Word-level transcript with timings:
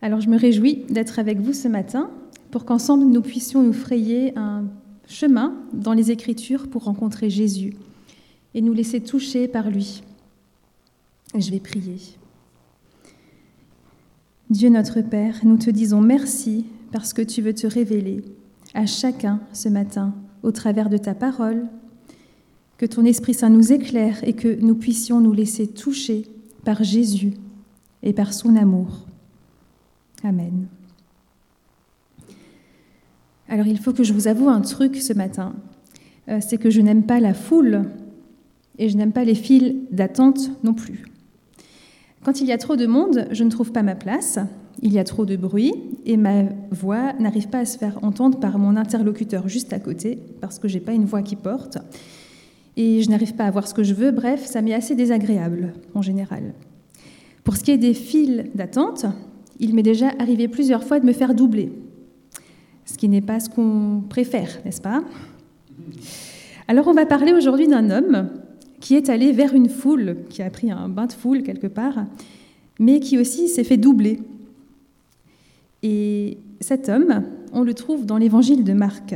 Alors 0.00 0.20
je 0.20 0.28
me 0.28 0.38
réjouis 0.38 0.84
d'être 0.88 1.18
avec 1.18 1.40
vous 1.40 1.52
ce 1.52 1.68
matin 1.68 2.10
pour 2.50 2.64
qu'ensemble 2.64 3.04
nous 3.04 3.22
puissions 3.22 3.62
nous 3.62 3.72
frayer 3.72 4.36
un 4.38 4.64
chemin 5.08 5.54
dans 5.72 5.92
les 5.92 6.10
Écritures 6.10 6.68
pour 6.68 6.84
rencontrer 6.84 7.30
Jésus 7.30 7.74
et 8.54 8.62
nous 8.62 8.72
laisser 8.72 9.00
toucher 9.00 9.48
par 9.48 9.70
lui. 9.70 10.02
Je 11.34 11.50
vais 11.50 11.60
prier. 11.60 11.96
Dieu 14.50 14.70
notre 14.70 15.02
Père, 15.02 15.40
nous 15.44 15.58
te 15.58 15.70
disons 15.70 16.00
merci 16.00 16.64
parce 16.92 17.12
que 17.12 17.20
tu 17.20 17.42
veux 17.42 17.52
te 17.52 17.66
révéler 17.66 18.22
à 18.74 18.86
chacun 18.86 19.40
ce 19.52 19.68
matin 19.68 20.14
au 20.42 20.52
travers 20.52 20.88
de 20.88 20.96
ta 20.96 21.14
parole, 21.14 21.66
que 22.78 22.86
ton 22.86 23.04
Esprit 23.04 23.34
Saint 23.34 23.50
nous 23.50 23.72
éclaire 23.72 24.22
et 24.22 24.34
que 24.34 24.60
nous 24.60 24.76
puissions 24.76 25.20
nous 25.20 25.32
laisser 25.32 25.66
toucher 25.66 26.26
par 26.64 26.84
Jésus 26.84 27.34
et 28.02 28.12
par 28.12 28.32
son 28.32 28.56
amour. 28.56 29.07
Amen. 30.24 30.66
Alors 33.48 33.66
il 33.66 33.78
faut 33.78 33.92
que 33.92 34.04
je 34.04 34.12
vous 34.12 34.28
avoue 34.28 34.48
un 34.48 34.60
truc 34.60 34.96
ce 34.96 35.12
matin, 35.12 35.54
euh, 36.28 36.38
c'est 36.40 36.58
que 36.58 36.70
je 36.70 36.80
n'aime 36.80 37.04
pas 37.04 37.20
la 37.20 37.34
foule 37.34 37.84
et 38.78 38.88
je 38.88 38.96
n'aime 38.96 39.12
pas 39.12 39.24
les 39.24 39.34
files 39.34 39.86
d'attente 39.90 40.50
non 40.64 40.74
plus. 40.74 41.06
Quand 42.24 42.40
il 42.40 42.46
y 42.46 42.52
a 42.52 42.58
trop 42.58 42.76
de 42.76 42.86
monde, 42.86 43.26
je 43.30 43.44
ne 43.44 43.50
trouve 43.50 43.72
pas 43.72 43.82
ma 43.82 43.94
place, 43.94 44.38
il 44.82 44.92
y 44.92 44.98
a 44.98 45.04
trop 45.04 45.24
de 45.24 45.36
bruit 45.36 45.72
et 46.04 46.16
ma 46.16 46.44
voix 46.70 47.14
n'arrive 47.14 47.48
pas 47.48 47.60
à 47.60 47.64
se 47.64 47.78
faire 47.78 47.98
entendre 48.02 48.38
par 48.38 48.58
mon 48.58 48.76
interlocuteur 48.76 49.48
juste 49.48 49.72
à 49.72 49.80
côté 49.80 50.18
parce 50.40 50.58
que 50.58 50.68
j'ai 50.68 50.80
pas 50.80 50.92
une 50.92 51.06
voix 51.06 51.22
qui 51.22 51.36
porte 51.36 51.78
et 52.76 53.02
je 53.02 53.10
n'arrive 53.10 53.34
pas 53.34 53.44
à 53.44 53.50
voir 53.50 53.66
ce 53.66 53.74
que 53.74 53.82
je 53.82 53.94
veux. 53.94 54.10
Bref, 54.10 54.44
ça 54.44 54.62
m'est 54.62 54.74
assez 54.74 54.94
désagréable 54.94 55.72
en 55.94 56.02
général. 56.02 56.54
Pour 57.44 57.56
ce 57.56 57.64
qui 57.64 57.70
est 57.70 57.78
des 57.78 57.94
files 57.94 58.50
d'attente, 58.54 59.06
il 59.58 59.74
m'est 59.74 59.82
déjà 59.82 60.10
arrivé 60.18 60.48
plusieurs 60.48 60.84
fois 60.84 61.00
de 61.00 61.06
me 61.06 61.12
faire 61.12 61.34
doubler, 61.34 61.72
ce 62.84 62.96
qui 62.96 63.08
n'est 63.08 63.20
pas 63.20 63.40
ce 63.40 63.48
qu'on 63.48 64.02
préfère, 64.08 64.60
n'est-ce 64.64 64.80
pas? 64.80 65.02
Alors 66.68 66.88
on 66.88 66.92
va 66.92 67.06
parler 67.06 67.32
aujourd'hui 67.32 67.66
d'un 67.66 67.90
homme 67.90 68.28
qui 68.80 68.94
est 68.94 69.08
allé 69.08 69.32
vers 69.32 69.54
une 69.54 69.68
foule, 69.68 70.18
qui 70.28 70.42
a 70.42 70.50
pris 70.50 70.70
un 70.70 70.88
bain 70.88 71.06
de 71.06 71.12
foule 71.12 71.42
quelque 71.42 71.66
part, 71.66 72.04
mais 72.78 73.00
qui 73.00 73.18
aussi 73.18 73.48
s'est 73.48 73.64
fait 73.64 73.76
doubler. 73.76 74.20
Et 75.82 76.38
cet 76.60 76.88
homme, 76.88 77.24
on 77.52 77.62
le 77.62 77.74
trouve 77.74 78.06
dans 78.06 78.18
l'évangile 78.18 78.64
de 78.64 78.72
Marc. 78.72 79.14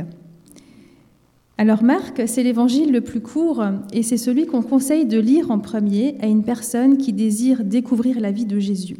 Alors 1.57 1.83
Marc, 1.83 2.23
c'est 2.25 2.43
l'évangile 2.43 2.91
le 2.91 3.01
plus 3.01 3.21
court 3.21 3.63
et 3.93 4.01
c'est 4.01 4.17
celui 4.17 4.47
qu'on 4.47 4.63
conseille 4.63 5.05
de 5.05 5.19
lire 5.19 5.51
en 5.51 5.59
premier 5.59 6.17
à 6.19 6.27
une 6.27 6.43
personne 6.43 6.97
qui 6.97 7.13
désire 7.13 7.63
découvrir 7.63 8.19
la 8.19 8.31
vie 8.31 8.45
de 8.45 8.59
Jésus. 8.59 8.97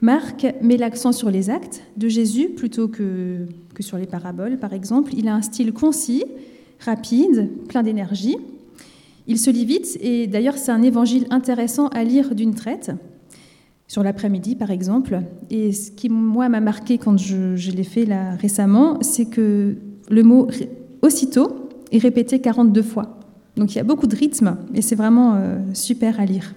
Marc 0.00 0.46
met 0.62 0.76
l'accent 0.76 1.12
sur 1.12 1.30
les 1.30 1.50
actes 1.50 1.82
de 1.96 2.08
Jésus 2.08 2.50
plutôt 2.50 2.88
que, 2.88 3.46
que 3.74 3.82
sur 3.82 3.98
les 3.98 4.06
paraboles, 4.06 4.58
par 4.58 4.72
exemple. 4.72 5.12
Il 5.16 5.28
a 5.28 5.34
un 5.34 5.42
style 5.42 5.72
concis, 5.72 6.24
rapide, 6.80 7.50
plein 7.68 7.82
d'énergie. 7.82 8.36
Il 9.26 9.38
se 9.38 9.50
lit 9.50 9.64
vite 9.64 9.98
et 10.00 10.26
d'ailleurs 10.26 10.56
c'est 10.56 10.72
un 10.72 10.82
évangile 10.82 11.26
intéressant 11.30 11.88
à 11.88 12.02
lire 12.02 12.34
d'une 12.34 12.54
traite, 12.54 12.92
sur 13.86 14.02
l'après-midi 14.02 14.56
par 14.56 14.70
exemple. 14.70 15.20
Et 15.50 15.72
ce 15.72 15.90
qui 15.90 16.08
moi 16.08 16.48
m'a 16.48 16.60
marqué 16.60 16.96
quand 16.96 17.18
je, 17.18 17.70
l'ai 17.70 17.84
fait 17.84 18.06
là 18.06 18.36
récemment, 18.36 18.98
c'est 19.02 19.26
que 19.26 19.76
le 20.08 20.22
mot 20.22 20.48
aussitôt 21.02 21.70
est 21.92 21.98
répété 21.98 22.40
42 22.40 22.82
fois. 22.82 23.18
Donc 23.56 23.74
il 23.74 23.76
y 23.76 23.80
a 23.80 23.84
beaucoup 23.84 24.06
de 24.06 24.16
rythme 24.16 24.56
et 24.74 24.80
c'est 24.80 24.94
vraiment 24.94 25.34
euh, 25.34 25.58
super 25.74 26.20
à 26.20 26.24
lire. 26.24 26.54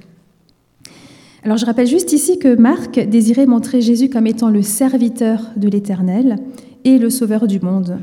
Alors 1.43 1.57
je 1.57 1.65
rappelle 1.65 1.87
juste 1.87 2.13
ici 2.13 2.37
que 2.37 2.55
Marc 2.55 2.99
désirait 2.99 3.47
montrer 3.47 3.81
Jésus 3.81 4.09
comme 4.09 4.27
étant 4.27 4.49
le 4.49 4.61
serviteur 4.61 5.51
de 5.55 5.67
l'Éternel 5.67 6.37
et 6.83 6.99
le 6.99 7.09
sauveur 7.09 7.47
du 7.47 7.59
monde. 7.59 7.97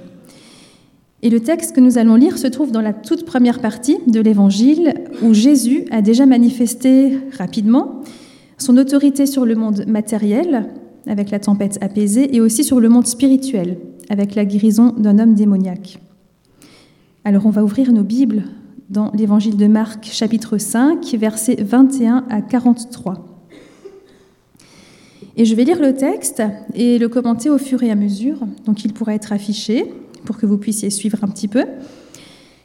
Et 1.23 1.31
le 1.31 1.41
texte 1.41 1.75
que 1.75 1.81
nous 1.81 1.99
allons 1.99 2.17
lire 2.17 2.37
se 2.37 2.49
trouve 2.49 2.73
dans 2.73 2.81
la 2.81 2.93
toute 2.93 3.25
première 3.25 3.61
partie 3.61 3.99
de 4.09 4.21
l'Évangile 4.21 4.95
où 5.23 5.35
Jésus 5.35 5.85
a 5.93 6.03
déjà 6.03 6.27
manifesté 6.27 7.19
rapidement 7.37 8.03
son 8.57 8.77
autorité 8.77 9.25
sur 9.25 9.47
le 9.47 9.55
monde 9.55 9.85
matériel 9.87 10.67
avec 11.07 11.31
la 11.31 11.39
tempête 11.39 11.79
apaisée 11.81 12.35
et 12.35 12.41
aussi 12.41 12.65
sur 12.65 12.81
le 12.81 12.89
monde 12.89 13.07
spirituel 13.07 13.79
avec 14.11 14.35
la 14.35 14.45
guérison 14.45 14.95
d'un 14.97 15.21
homme 15.21 15.35
démoniaque. 15.35 16.01
Alors 17.25 17.47
on 17.47 17.51
va 17.51 17.63
ouvrir 17.63 17.93
nos 17.93 18.03
Bibles 18.03 18.43
dans 18.89 19.11
l'Évangile 19.13 19.57
de 19.57 19.67
Marc 19.67 20.09
chapitre 20.11 20.57
5 20.57 21.15
versets 21.15 21.63
21 21.63 22.25
à 22.31 22.41
43. 22.41 23.15
Et 25.37 25.45
je 25.45 25.55
vais 25.55 25.65
lire 25.65 25.81
le 25.81 25.95
texte 25.95 26.43
et 26.75 26.99
le 26.99 27.09
commenter 27.09 27.51
au 27.51 27.59
fur 27.59 27.83
et 27.83 27.91
à 27.91 27.95
mesure. 27.95 28.39
Donc 28.65 28.85
il 28.85 28.93
pourra 28.93 29.15
être 29.15 29.33
affiché 29.33 29.93
pour 30.25 30.39
que 30.39 30.47
vous 30.47 30.59
puissiez 30.59 30.91
suivre 30.91 31.19
un 31.23 31.29
petit 31.29 31.49
peu. 31.49 31.65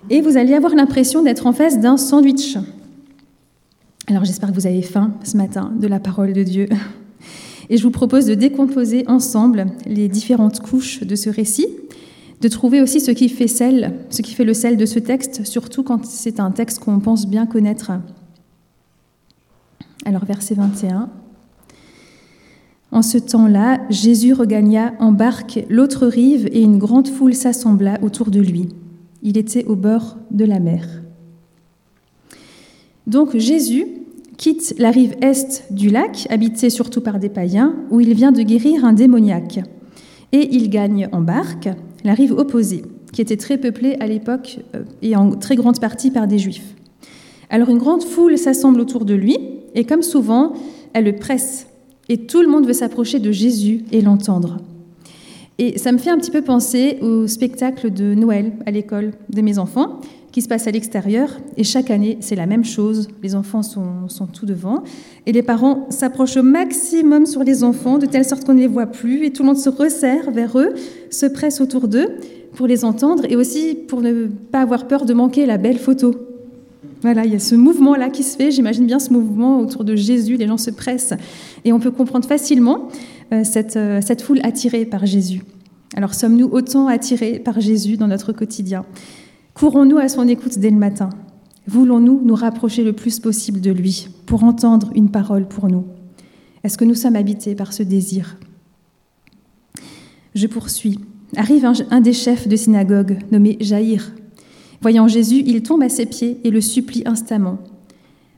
Et 0.09 0.21
vous 0.21 0.37
allez 0.37 0.53
avoir 0.53 0.75
l'impression 0.75 1.23
d'être 1.23 1.45
en 1.45 1.53
face 1.53 1.79
d'un 1.79 1.97
sandwich. 1.97 2.57
Alors 4.07 4.25
j'espère 4.25 4.49
que 4.49 4.55
vous 4.55 4.67
avez 4.67 4.81
faim 4.81 5.13
ce 5.23 5.37
matin 5.37 5.71
de 5.79 5.87
la 5.87 5.99
parole 5.99 6.33
de 6.33 6.43
Dieu. 6.43 6.67
Et 7.69 7.77
je 7.77 7.83
vous 7.83 7.91
propose 7.91 8.25
de 8.25 8.33
décomposer 8.33 9.05
ensemble 9.07 9.67
les 9.85 10.07
différentes 10.07 10.59
couches 10.59 11.01
de 11.01 11.15
ce 11.15 11.29
récit, 11.29 11.67
de 12.41 12.47
trouver 12.47 12.81
aussi 12.81 12.99
ce 12.99 13.11
qui 13.11 13.29
fait 13.29 13.47
sel, 13.47 13.93
ce 14.09 14.21
qui 14.21 14.33
fait 14.33 14.43
le 14.43 14.53
sel 14.53 14.77
de 14.77 14.85
ce 14.85 14.99
texte, 14.99 15.45
surtout 15.45 15.83
quand 15.83 16.05
c'est 16.05 16.39
un 16.39 16.51
texte 16.51 16.79
qu'on 16.79 16.99
pense 16.99 17.27
bien 17.27 17.45
connaître. 17.45 17.91
Alors 20.05 20.25
verset 20.25 20.55
21. 20.55 21.09
En 22.91 23.01
ce 23.01 23.17
temps-là, 23.17 23.81
Jésus 23.89 24.33
regagna 24.33 24.93
en 24.99 25.11
barque 25.11 25.65
l'autre 25.69 26.05
rive 26.05 26.47
et 26.51 26.61
une 26.61 26.77
grande 26.77 27.07
foule 27.07 27.33
s'assembla 27.33 27.97
autour 28.03 28.29
de 28.29 28.39
lui. 28.39 28.69
Il 29.23 29.37
était 29.37 29.65
au 29.65 29.75
bord 29.75 30.17
de 30.29 30.45
la 30.45 30.59
mer. 30.59 30.85
Donc 33.07 33.35
Jésus 33.37 33.85
quitte 34.37 34.75
la 34.77 34.91
rive 34.91 35.15
est 35.21 35.71
du 35.71 35.89
lac, 35.89 36.27
habité 36.29 36.69
surtout 36.69 37.01
par 37.01 37.19
des 37.19 37.29
païens, 37.29 37.75
où 37.89 37.99
il 37.99 38.13
vient 38.13 38.31
de 38.31 38.41
guérir 38.41 38.85
un 38.85 38.93
démoniaque. 38.93 39.59
Et 40.31 40.55
il 40.55 40.69
gagne 40.69 41.09
en 41.11 41.21
barque 41.21 41.69
la 42.03 42.13
rive 42.13 42.31
opposée, 42.33 42.83
qui 43.11 43.21
était 43.21 43.37
très 43.37 43.57
peuplée 43.57 43.95
à 43.99 44.07
l'époque 44.07 44.59
euh, 44.75 44.83
et 45.01 45.15
en 45.15 45.31
très 45.31 45.55
grande 45.55 45.79
partie 45.79 46.11
par 46.11 46.27
des 46.27 46.39
juifs. 46.39 46.75
Alors 47.49 47.69
une 47.69 47.77
grande 47.77 48.03
foule 48.03 48.37
s'assemble 48.37 48.79
autour 48.79 49.05
de 49.05 49.13
lui, 49.13 49.37
et 49.75 49.85
comme 49.85 50.01
souvent, 50.01 50.53
elle 50.93 51.05
le 51.05 51.15
presse 51.15 51.67
et 52.09 52.25
tout 52.25 52.41
le 52.41 52.47
monde 52.47 52.67
veut 52.67 52.73
s'approcher 52.73 53.19
de 53.19 53.31
Jésus 53.31 53.85
et 53.91 54.01
l'entendre. 54.01 54.57
Et 55.57 55.77
ça 55.77 55.91
me 55.91 55.97
fait 55.97 56.09
un 56.09 56.17
petit 56.17 56.31
peu 56.31 56.41
penser 56.41 56.97
au 57.01 57.27
spectacle 57.27 57.91
de 57.91 58.13
Noël 58.13 58.53
à 58.65 58.71
l'école 58.71 59.11
de 59.29 59.41
mes 59.41 59.59
enfants, 59.59 60.01
qui 60.33 60.41
se 60.41 60.47
passe 60.47 60.67
à 60.67 60.71
l'extérieur. 60.71 61.29
Et 61.57 61.63
chaque 61.63 61.91
année, 61.91 62.17
c'est 62.19 62.35
la 62.35 62.47
même 62.47 62.65
chose. 62.65 63.07
Les 63.21 63.35
enfants 63.35 63.61
sont, 63.61 64.09
sont 64.09 64.25
tout 64.25 64.47
devant. 64.47 64.83
Et 65.27 65.31
les 65.31 65.43
parents 65.43 65.85
s'approchent 65.91 66.37
au 66.37 66.43
maximum 66.43 67.27
sur 67.27 67.43
les 67.43 67.63
enfants, 67.63 67.99
de 67.99 68.07
telle 68.07 68.25
sorte 68.25 68.43
qu'on 68.43 68.55
ne 68.55 68.59
les 68.59 68.67
voit 68.67 68.87
plus. 68.87 69.25
Et 69.25 69.31
tout 69.31 69.43
le 69.43 69.47
monde 69.49 69.57
se 69.57 69.69
resserre 69.69 70.31
vers 70.31 70.57
eux, 70.57 70.73
se 71.11 71.27
presse 71.27 71.61
autour 71.61 71.87
d'eux 71.87 72.07
pour 72.55 72.65
les 72.65 72.83
entendre 72.83 73.25
et 73.29 73.35
aussi 73.35 73.75
pour 73.75 74.01
ne 74.01 74.25
pas 74.25 74.61
avoir 74.61 74.87
peur 74.87 75.05
de 75.05 75.13
manquer 75.13 75.45
la 75.45 75.59
belle 75.59 75.77
photo. 75.77 76.15
Voilà, 77.03 77.25
il 77.25 77.33
y 77.33 77.35
a 77.35 77.39
ce 77.39 77.53
mouvement-là 77.53 78.09
qui 78.09 78.23
se 78.23 78.35
fait. 78.35 78.49
J'imagine 78.49 78.87
bien 78.87 78.99
ce 78.99 79.13
mouvement 79.13 79.59
autour 79.59 79.83
de 79.83 79.95
Jésus. 79.95 80.37
Les 80.37 80.47
gens 80.47 80.57
se 80.57 80.71
pressent. 80.71 81.13
Et 81.63 81.71
on 81.73 81.79
peut 81.79 81.91
comprendre 81.91 82.27
facilement 82.27 82.87
euh, 83.31 83.43
cette, 83.43 83.77
euh, 83.77 84.01
cette 84.01 84.23
foule 84.23 84.39
attirée 84.41 84.85
par 84.85 85.05
Jésus. 85.05 85.43
Alors 85.95 86.15
sommes-nous 86.15 86.47
autant 86.47 86.87
attirés 86.87 87.37
par 87.37 87.61
Jésus 87.61 87.97
dans 87.97 88.07
notre 88.07 88.33
quotidien? 88.33 88.83
Courons-nous 89.53 89.99
à 89.99 90.09
son 90.09 90.27
écoute 90.27 90.57
dès 90.57 90.71
le 90.71 90.77
matin? 90.77 91.09
Voulons-nous 91.67 92.21
nous 92.25 92.33
rapprocher 92.33 92.83
le 92.83 92.93
plus 92.93 93.19
possible 93.19 93.61
de 93.61 93.71
lui 93.71 94.07
pour 94.25 94.43
entendre 94.43 94.91
une 94.95 95.11
parole 95.11 95.47
pour 95.47 95.67
nous? 95.67 95.85
Est-ce 96.63 96.77
que 96.77 96.85
nous 96.85 96.95
sommes 96.95 97.15
habités 97.15 97.53
par 97.53 97.71
ce 97.71 97.83
désir? 97.83 98.37
Je 100.33 100.47
poursuis. 100.47 100.97
Arrive 101.35 101.65
un, 101.91 102.01
des 102.01 102.13
chefs 102.13 102.47
de 102.47 102.55
synagogue 102.55 103.19
nommé 103.31 103.57
Jaïr. 103.59 104.13
Voyant 104.81 105.07
Jésus, 105.07 105.43
il 105.45 105.61
tombe 105.61 105.83
à 105.83 105.89
ses 105.89 106.07
pieds 106.07 106.39
et 106.43 106.49
le 106.49 106.61
supplie 106.61 107.03
instamment. 107.05 107.59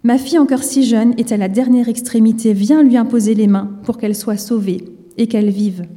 Ma 0.04 0.18
fille 0.18 0.38
encore 0.38 0.64
si 0.64 0.84
jeune 0.84 1.14
est 1.18 1.32
à 1.32 1.38
la 1.38 1.48
dernière 1.48 1.90
extrémité, 1.90 2.54
viens 2.54 2.84
lui 2.84 2.98
imposer 2.98 3.36
les 3.36 3.48
mains 3.48 3.72
pour 3.84 3.98
qu'elle 3.98 4.16
soit 4.16 4.38
sauvée 4.38 4.84
et 5.18 5.28
qu'elle 5.28 5.50
vive. 5.50 5.88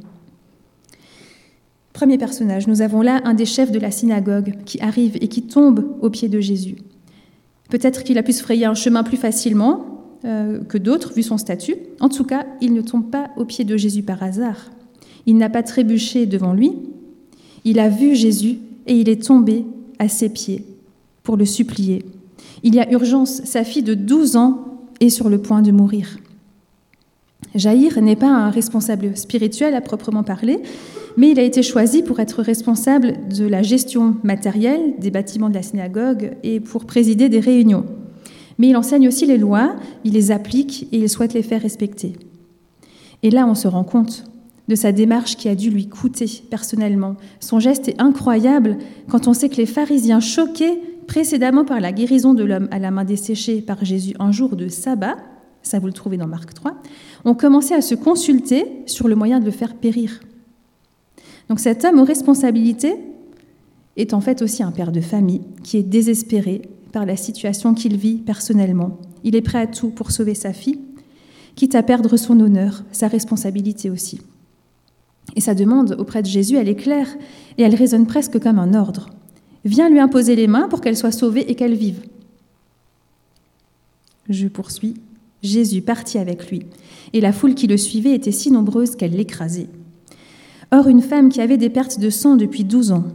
Premier 1.99 2.17
personnage, 2.17 2.65
nous 2.65 2.81
avons 2.81 3.01
là 3.01 3.19
un 3.25 3.33
des 3.33 3.45
chefs 3.45 3.73
de 3.73 3.77
la 3.77 3.91
synagogue 3.91 4.53
qui 4.63 4.79
arrive 4.79 5.17
et 5.19 5.27
qui 5.27 5.41
tombe 5.41 5.97
aux 5.99 6.09
pieds 6.09 6.29
de 6.29 6.39
Jésus. 6.39 6.77
Peut-être 7.69 8.05
qu'il 8.05 8.17
a 8.17 8.23
pu 8.23 8.31
se 8.31 8.41
frayer 8.41 8.63
un 8.63 8.73
chemin 8.73 9.03
plus 9.03 9.17
facilement 9.17 9.83
euh, 10.23 10.63
que 10.63 10.77
d'autres, 10.77 11.11
vu 11.13 11.23
son 11.23 11.37
statut. 11.37 11.75
En 11.99 12.07
tout 12.07 12.23
cas, 12.23 12.45
il 12.61 12.73
ne 12.73 12.79
tombe 12.79 13.11
pas 13.11 13.31
aux 13.35 13.43
pieds 13.43 13.65
de 13.65 13.75
Jésus 13.75 14.01
par 14.01 14.23
hasard. 14.23 14.71
Il 15.25 15.35
n'a 15.35 15.49
pas 15.49 15.61
trébuché 15.61 16.25
devant 16.25 16.53
lui. 16.53 16.71
Il 17.65 17.79
a 17.79 17.89
vu 17.89 18.15
Jésus 18.15 18.59
et 18.87 18.97
il 18.97 19.09
est 19.09 19.21
tombé 19.21 19.65
à 19.99 20.07
ses 20.07 20.29
pieds 20.29 20.63
pour 21.23 21.35
le 21.35 21.43
supplier. 21.43 22.05
Il 22.63 22.75
y 22.75 22.79
a 22.79 22.89
urgence, 22.93 23.41
sa 23.43 23.65
fille 23.65 23.83
de 23.83 23.93
12 23.93 24.37
ans 24.37 24.87
est 25.01 25.09
sur 25.09 25.27
le 25.27 25.41
point 25.41 25.61
de 25.61 25.73
mourir. 25.73 26.15
Jaïr 27.55 28.01
n'est 28.01 28.15
pas 28.15 28.29
un 28.29 28.49
responsable 28.49 29.17
spirituel 29.17 29.73
à 29.75 29.81
proprement 29.81 30.23
parler, 30.23 30.59
mais 31.17 31.31
il 31.31 31.39
a 31.39 31.43
été 31.43 31.63
choisi 31.63 32.03
pour 32.03 32.19
être 32.19 32.41
responsable 32.41 33.15
de 33.35 33.45
la 33.45 33.61
gestion 33.61 34.15
matérielle 34.23 34.93
des 34.99 35.11
bâtiments 35.11 35.49
de 35.49 35.55
la 35.55 35.63
synagogue 35.63 36.31
et 36.43 36.59
pour 36.59 36.85
présider 36.85 37.29
des 37.29 37.39
réunions. 37.39 37.85
Mais 38.57 38.69
il 38.69 38.77
enseigne 38.77 39.07
aussi 39.07 39.25
les 39.25 39.37
lois, 39.37 39.75
il 40.03 40.13
les 40.13 40.31
applique 40.31 40.87
et 40.91 40.99
il 40.99 41.09
souhaite 41.09 41.33
les 41.33 41.43
faire 41.43 41.61
respecter. 41.61 42.13
Et 43.23 43.31
là, 43.31 43.47
on 43.47 43.55
se 43.55 43.67
rend 43.67 43.83
compte 43.83 44.25
de 44.67 44.75
sa 44.75 44.91
démarche 44.91 45.35
qui 45.35 45.49
a 45.49 45.55
dû 45.55 45.71
lui 45.71 45.87
coûter 45.87 46.27
personnellement. 46.49 47.15
Son 47.39 47.59
geste 47.59 47.87
est 47.87 47.99
incroyable 47.99 48.77
quand 49.09 49.27
on 49.27 49.33
sait 49.33 49.49
que 49.49 49.57
les 49.57 49.65
pharisiens, 49.65 50.19
choqués 50.19 50.79
précédemment 51.07 51.65
par 51.65 51.79
la 51.79 51.91
guérison 51.91 52.35
de 52.35 52.43
l'homme 52.43 52.67
à 52.69 52.77
la 52.77 52.91
main 52.91 53.03
desséchée 53.03 53.61
par 53.61 53.83
Jésus 53.83 54.13
un 54.19 54.31
jour 54.31 54.55
de 54.55 54.67
sabbat, 54.67 55.17
ça 55.69 55.79
vous 55.79 55.87
le 55.87 55.93
trouvez 55.93 56.17
dans 56.17 56.27
Marc 56.27 56.53
3, 56.53 56.75
ont 57.25 57.35
commencé 57.35 57.73
à 57.73 57.81
se 57.81 57.95
consulter 57.95 58.65
sur 58.85 59.07
le 59.07 59.15
moyen 59.15 59.39
de 59.39 59.45
le 59.45 59.51
faire 59.51 59.75
périr. 59.75 60.19
Donc 61.47 61.59
cet 61.59 61.85
homme 61.85 61.99
aux 61.99 62.05
responsabilités 62.05 62.95
est 63.97 64.13
en 64.13 64.21
fait 64.21 64.41
aussi 64.41 64.63
un 64.63 64.71
père 64.71 64.91
de 64.91 65.01
famille 65.01 65.41
qui 65.63 65.77
est 65.77 65.83
désespéré 65.83 66.61
par 66.91 67.05
la 67.05 67.15
situation 67.15 67.73
qu'il 67.73 67.97
vit 67.97 68.17
personnellement. 68.17 68.97
Il 69.23 69.35
est 69.35 69.41
prêt 69.41 69.59
à 69.59 69.67
tout 69.67 69.89
pour 69.89 70.11
sauver 70.11 70.33
sa 70.33 70.53
fille, 70.53 70.79
quitte 71.55 71.75
à 71.75 71.83
perdre 71.83 72.17
son 72.17 72.39
honneur, 72.39 72.83
sa 72.91 73.07
responsabilité 73.07 73.89
aussi. 73.89 74.21
Et 75.35 75.41
sa 75.41 75.53
demande 75.53 75.95
auprès 75.99 76.23
de 76.23 76.27
Jésus, 76.27 76.55
elle 76.55 76.69
est 76.69 76.75
claire 76.75 77.09
et 77.57 77.63
elle 77.63 77.75
résonne 77.75 78.07
presque 78.07 78.39
comme 78.39 78.57
un 78.57 78.73
ordre. 78.73 79.09
Viens 79.65 79.89
lui 79.89 79.99
imposer 79.99 80.35
les 80.35 80.47
mains 80.47 80.67
pour 80.67 80.81
qu'elle 80.81 80.97
soit 80.97 81.11
sauvée 81.11 81.49
et 81.51 81.55
qu'elle 81.55 81.75
vive. 81.75 82.01
Je 84.29 84.47
poursuis. 84.47 84.95
Jésus 85.41 85.81
partit 85.81 86.17
avec 86.17 86.49
lui, 86.49 86.65
et 87.13 87.21
la 87.21 87.31
foule 87.31 87.55
qui 87.55 87.67
le 87.67 87.77
suivait 87.77 88.13
était 88.13 88.31
si 88.31 88.51
nombreuse 88.51 88.95
qu'elle 88.95 89.15
l'écrasait. 89.15 89.69
Or, 90.71 90.87
une 90.87 91.01
femme 91.01 91.29
qui 91.29 91.41
avait 91.41 91.57
des 91.57 91.69
pertes 91.69 91.99
de 91.99 92.09
sang 92.09 92.35
depuis 92.35 92.63
douze 92.63 92.91
ans, 92.91 93.05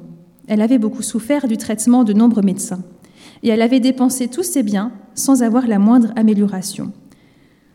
elle 0.47 0.61
avait 0.61 0.79
beaucoup 0.79 1.03
souffert 1.03 1.49
du 1.49 1.57
traitement 1.57 2.05
de 2.05 2.13
nombreux 2.13 2.43
médecins, 2.43 2.83
et 3.43 3.49
elle 3.49 3.63
avait 3.63 3.81
dépensé 3.81 4.29
tous 4.29 4.43
ses 4.43 4.63
biens 4.63 4.93
sans 5.15 5.43
avoir 5.43 5.67
la 5.67 5.79
moindre 5.79 6.13
amélioration. 6.17 6.93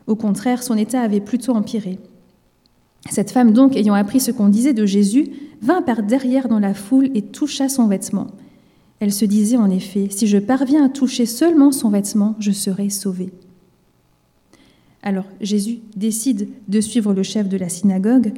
Au 0.06 0.16
contraire, 0.16 0.62
son 0.62 0.76
état 0.76 1.00
avait 1.00 1.20
plutôt 1.20 1.54
empiré. 1.54 1.98
Cette 3.08 3.30
femme, 3.30 3.52
donc, 3.52 3.76
ayant 3.76 3.94
appris 3.94 4.20
ce 4.20 4.30
qu'on 4.30 4.48
disait 4.48 4.74
de 4.74 4.84
Jésus, 4.84 5.30
vint 5.62 5.82
par 5.82 6.02
derrière 6.02 6.48
dans 6.48 6.58
la 6.58 6.74
foule 6.74 7.10
et 7.14 7.22
toucha 7.22 7.68
son 7.68 7.86
vêtement. 7.86 8.26
Elle 8.98 9.12
se 9.12 9.24
disait 9.24 9.56
en 9.56 9.70
effet, 9.70 10.08
si 10.10 10.26
je 10.26 10.38
parviens 10.38 10.84
à 10.84 10.88
toucher 10.88 11.24
seulement 11.24 11.72
son 11.72 11.88
vêtement, 11.90 12.36
je 12.38 12.50
serai 12.50 12.90
sauvée. 12.90 13.32
Alors 15.02 15.24
Jésus 15.40 15.78
décide 15.96 16.48
de 16.68 16.80
suivre 16.80 17.14
le 17.14 17.22
chef 17.22 17.48
de 17.48 17.56
la 17.56 17.68
synagogue. 17.68 18.32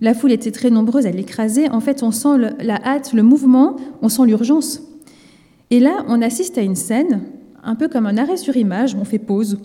La 0.00 0.14
foule 0.14 0.32
était 0.32 0.52
très 0.52 0.70
nombreuse 0.70 1.06
à 1.06 1.10
l'écraser. 1.10 1.68
En 1.70 1.80
fait, 1.80 2.02
on 2.02 2.12
sent 2.12 2.38
la 2.60 2.76
hâte, 2.86 3.12
le 3.12 3.22
mouvement, 3.22 3.76
on 4.00 4.08
sent 4.08 4.26
l'urgence. 4.26 4.82
Et 5.70 5.80
là, 5.80 6.04
on 6.08 6.22
assiste 6.22 6.56
à 6.56 6.62
une 6.62 6.76
scène, 6.76 7.22
un 7.62 7.74
peu 7.74 7.88
comme 7.88 8.06
un 8.06 8.16
arrêt 8.16 8.36
sur 8.36 8.56
image, 8.56 8.94
on 8.94 9.04
fait 9.04 9.18
pause. 9.18 9.58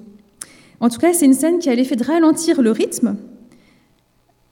En 0.80 0.90
tout 0.90 1.00
cas, 1.00 1.14
c'est 1.14 1.26
une 1.26 1.34
scène 1.34 1.60
qui 1.60 1.70
a 1.70 1.76
l'effet 1.76 1.96
de 1.96 2.04
ralentir 2.04 2.62
le 2.62 2.72
rythme. 2.72 3.16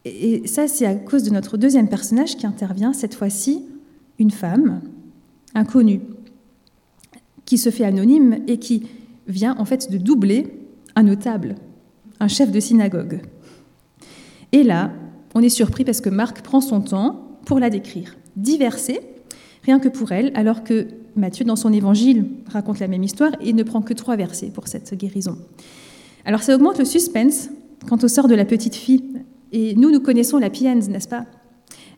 Et 0.05 0.47
ça, 0.47 0.67
c'est 0.67 0.85
à 0.85 0.95
cause 0.95 1.23
de 1.23 1.31
notre 1.31 1.57
deuxième 1.57 1.89
personnage 1.89 2.37
qui 2.37 2.45
intervient, 2.45 2.93
cette 2.93 3.15
fois-ci, 3.15 3.65
une 4.17 4.31
femme 4.31 4.81
inconnue, 5.53 6.01
qui 7.45 7.57
se 7.57 7.69
fait 7.69 7.83
anonyme 7.83 8.37
et 8.47 8.57
qui 8.57 8.87
vient 9.27 9.55
en 9.57 9.65
fait 9.65 9.91
de 9.91 9.97
doubler 9.97 10.47
un 10.95 11.03
notable, 11.03 11.55
un 12.21 12.27
chef 12.27 12.51
de 12.51 12.59
synagogue. 12.59 13.21
Et 14.51 14.63
là, 14.63 14.91
on 15.33 15.41
est 15.41 15.49
surpris 15.49 15.83
parce 15.83 16.01
que 16.01 16.09
Marc 16.09 16.41
prend 16.43 16.61
son 16.61 16.79
temps 16.79 17.39
pour 17.45 17.59
la 17.59 17.69
décrire. 17.69 18.15
Diversée, 18.35 18.99
rien 19.63 19.79
que 19.79 19.89
pour 19.89 20.11
elle, 20.11 20.31
alors 20.35 20.63
que 20.63 20.87
Matthieu, 21.15 21.43
dans 21.45 21.55
son 21.55 21.73
évangile, 21.73 22.27
raconte 22.47 22.79
la 22.79 22.87
même 22.87 23.03
histoire 23.03 23.31
et 23.41 23.53
ne 23.53 23.63
prend 23.63 23.81
que 23.81 23.93
trois 23.93 24.15
versets 24.15 24.51
pour 24.51 24.67
cette 24.67 24.93
guérison. 24.93 25.37
Alors 26.23 26.43
ça 26.43 26.55
augmente 26.55 26.77
le 26.77 26.85
suspense 26.85 27.49
quant 27.89 27.97
au 28.01 28.07
sort 28.07 28.27
de 28.27 28.35
la 28.35 28.45
petite 28.45 28.75
fille. 28.75 29.03
Et 29.51 29.73
nous, 29.75 29.91
nous 29.91 29.99
connaissons 29.99 30.37
la 30.37 30.51
pienne, 30.51 30.79
n'est-ce 30.79 31.09
pas? 31.09 31.25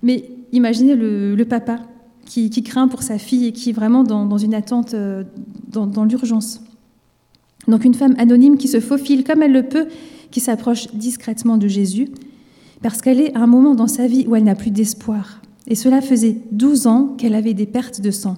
Mais 0.02 0.30
imaginez 0.54 0.96
le, 0.96 1.44
papa 1.44 1.80
qui, 2.26 2.50
craint 2.64 2.88
pour 2.88 3.04
sa 3.04 3.18
fille 3.18 3.48
et 3.48 3.52
qui 3.52 3.72
est 3.72 3.74
vraiment 3.74 4.04
dans, 4.04 4.38
une 4.38 4.56
attente, 4.56 4.94
euh, 4.94 5.26
dans 5.68 6.06
l'urgence. 6.06 6.62
Donc 7.68 7.86
une 7.86 7.94
femme 7.94 8.16
anonyme 8.18 8.58
qui 8.58 8.68
se 8.68 8.80
faufile 8.80 9.24
comme 9.24 9.42
elle 9.42 9.54
le 9.54 9.64
peut, 9.64 9.88
qui 10.32 10.40
s'approche 10.40 10.88
discrètement 10.94 11.58
de 11.58 11.68
Jésus, 11.68 12.10
parce 12.82 13.02
qu'elle 13.02 13.22
est 13.22 13.36
à 13.36 13.40
un 13.40 13.48
moment 13.48 13.76
dans 13.76 13.88
sa 13.88 14.08
vie 14.08 14.26
où 14.28 14.36
elle 14.36 14.44
n'a 14.44 14.56
plus 14.56 14.72
d'espoir. 14.72 15.42
Et 15.68 15.76
cela 15.76 16.02
faisait 16.02 16.38
12 16.52 16.88
ans 16.88 17.16
qu'elle 17.18 17.36
avait 17.36 17.54
des 17.54 17.66
pertes 17.66 18.02
de 18.02 18.12
sang, 18.12 18.36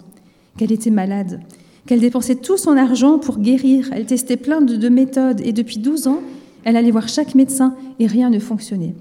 qu'elle 0.57 0.71
était 0.71 0.91
malade, 0.91 1.41
qu'elle 1.87 1.99
dépensait 1.99 2.35
tout 2.35 2.57
son 2.57 2.77
argent 2.77 3.17
pour 3.17 3.39
guérir. 3.39 3.89
Elle 3.91 4.05
testait 4.05 4.37
plein 4.37 4.61
de, 4.61 4.89
méthodes 4.89 5.41
et 5.41 5.53
depuis 5.53 5.79
12 5.79 6.07
ans, 6.07 6.19
elle 6.63 6.77
allait 6.77 6.91
voir 6.91 7.07
chaque 7.07 7.33
médecin 7.33 7.75
et 7.99 8.07
rien 8.07 8.29
ne 8.29 8.39
fonctionnait. 8.39 8.95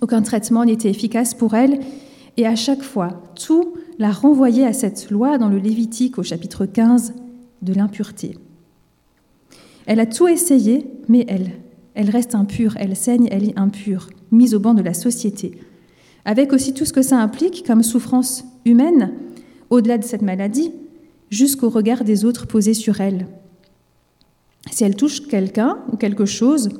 Aucun 0.00 0.22
traitement 0.22 0.64
n'était 0.64 0.90
efficace 0.90 1.32
pour 1.32 1.54
elle 1.54 1.80
et 2.36 2.46
à 2.46 2.56
chaque 2.56 2.82
fois, 2.82 3.22
tout 3.34 3.74
la 3.98 4.10
renvoyait 4.10 4.66
à 4.66 4.72
cette 4.72 5.10
loi 5.10 5.38
dans 5.38 5.48
le 5.48 5.58
Lévitique 5.58 6.18
au 6.18 6.22
chapitre 6.22 6.66
15 6.66 7.14
de 7.62 7.72
l'impureté. 7.72 8.36
Elle 9.86 10.00
a 10.00 10.06
tout 10.06 10.28
essayé, 10.28 10.86
mais 11.08 11.24
elle, 11.28 11.50
elle 11.94 12.10
reste 12.10 12.34
impure, 12.34 12.74
elle 12.78 12.96
saigne, 12.96 13.28
elle 13.30 13.44
est 13.44 13.58
impure, 13.58 14.08
mise 14.30 14.54
au 14.54 14.60
banc 14.60 14.74
de 14.74 14.82
la 14.82 14.94
société. 14.94 15.58
Avec 16.24 16.52
aussi 16.52 16.72
tout 16.72 16.84
ce 16.84 16.92
que 16.92 17.02
ça 17.02 17.18
implique 17.18 17.64
comme 17.66 17.82
souffrance 17.82 18.44
humaine, 18.64 19.12
au-delà 19.70 19.98
de 19.98 20.04
cette 20.04 20.22
maladie, 20.22 20.72
jusqu'au 21.30 21.68
regard 21.68 22.04
des 22.04 22.24
autres 22.24 22.46
posés 22.46 22.74
sur 22.74 23.00
elle. 23.00 23.26
Si 24.70 24.84
elle 24.84 24.96
touche 24.96 25.26
quelqu'un 25.26 25.78
ou 25.92 25.96
quelque 25.96 26.24
chose, 26.24 26.70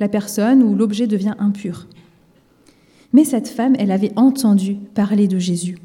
la 0.00 0.08
personne 0.08 0.62
ou 0.62 0.74
l'objet 0.74 1.06
devient 1.06 1.34
impur. 1.38 1.86
Mais 3.12 3.24
cette 3.24 3.48
femme, 3.48 3.76
elle 3.78 3.90
avait 3.90 4.12
entendu 4.16 4.76
parler 4.94 5.28
de 5.28 5.38
Jésus. 5.38 5.78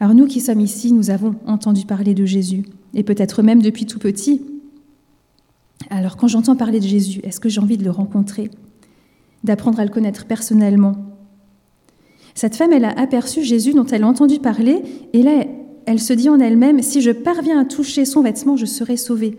Alors 0.00 0.14
nous 0.14 0.26
qui 0.26 0.40
sommes 0.40 0.60
ici, 0.60 0.92
nous 0.92 1.10
avons 1.10 1.34
entendu 1.46 1.84
parler 1.86 2.14
de 2.14 2.24
Jésus, 2.24 2.64
et 2.94 3.02
peut-être 3.02 3.42
même 3.42 3.62
depuis 3.62 3.86
tout 3.86 3.98
petit. 3.98 4.42
Alors 5.90 6.16
quand 6.16 6.28
j'entends 6.28 6.56
parler 6.56 6.80
de 6.80 6.86
Jésus, 6.86 7.20
est-ce 7.24 7.40
que 7.40 7.48
j'ai 7.48 7.60
envie 7.60 7.76
de 7.76 7.84
le 7.84 7.90
rencontrer, 7.90 8.50
d'apprendre 9.42 9.80
à 9.80 9.84
le 9.84 9.90
connaître 9.90 10.26
personnellement? 10.26 10.94
Cette 12.34 12.56
femme, 12.56 12.72
elle 12.72 12.84
a 12.84 12.98
aperçu 12.98 13.44
Jésus 13.44 13.74
dont 13.74 13.86
elle 13.86 14.02
a 14.02 14.08
entendu 14.08 14.38
parler, 14.40 14.82
et 15.12 15.22
là, 15.22 15.44
elle 15.86 16.00
se 16.00 16.12
dit 16.12 16.28
en 16.28 16.40
elle-même, 16.40 16.82
si 16.82 17.00
je 17.00 17.10
parviens 17.10 17.60
à 17.60 17.64
toucher 17.64 18.04
son 18.04 18.22
vêtement, 18.22 18.56
je 18.56 18.66
serai 18.66 18.96
sauvée. 18.96 19.38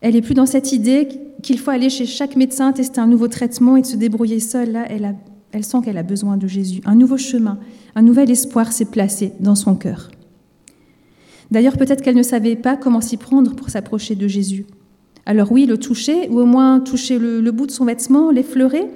Elle 0.00 0.14
n'est 0.14 0.22
plus 0.22 0.34
dans 0.34 0.46
cette 0.46 0.72
idée 0.72 1.08
qu'il 1.42 1.58
faut 1.58 1.70
aller 1.70 1.90
chez 1.90 2.06
chaque 2.06 2.36
médecin, 2.36 2.72
tester 2.72 3.00
un 3.00 3.06
nouveau 3.06 3.28
traitement 3.28 3.76
et 3.76 3.82
de 3.82 3.86
se 3.86 3.96
débrouiller 3.96 4.38
seule. 4.38 4.72
Là, 4.72 4.84
elle, 4.88 5.16
elle 5.52 5.64
sent 5.64 5.78
qu'elle 5.84 5.96
a 5.96 6.02
besoin 6.02 6.36
de 6.36 6.46
Jésus. 6.46 6.80
Un 6.84 6.94
nouveau 6.94 7.16
chemin, 7.16 7.58
un 7.94 8.02
nouvel 8.02 8.30
espoir 8.30 8.72
s'est 8.72 8.84
placé 8.84 9.32
dans 9.40 9.54
son 9.54 9.74
cœur. 9.74 10.10
D'ailleurs, 11.54 11.78
peut-être 11.78 12.02
qu'elle 12.02 12.16
ne 12.16 12.24
savait 12.24 12.56
pas 12.56 12.76
comment 12.76 13.00
s'y 13.00 13.16
prendre 13.16 13.54
pour 13.54 13.70
s'approcher 13.70 14.16
de 14.16 14.26
Jésus. 14.26 14.66
Alors 15.24 15.52
oui, 15.52 15.66
le 15.66 15.78
toucher, 15.78 16.28
ou 16.28 16.40
au 16.40 16.46
moins 16.46 16.80
toucher 16.80 17.16
le, 17.16 17.48
bout 17.52 17.68
de 17.68 17.70
son 17.70 17.84
vêtement, 17.84 18.32
l'effleurer, 18.32 18.90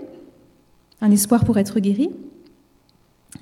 un 1.01 1.13
espoir 1.13 1.45
pour 1.45 1.57
être 1.59 1.79
guéri. 1.79 2.11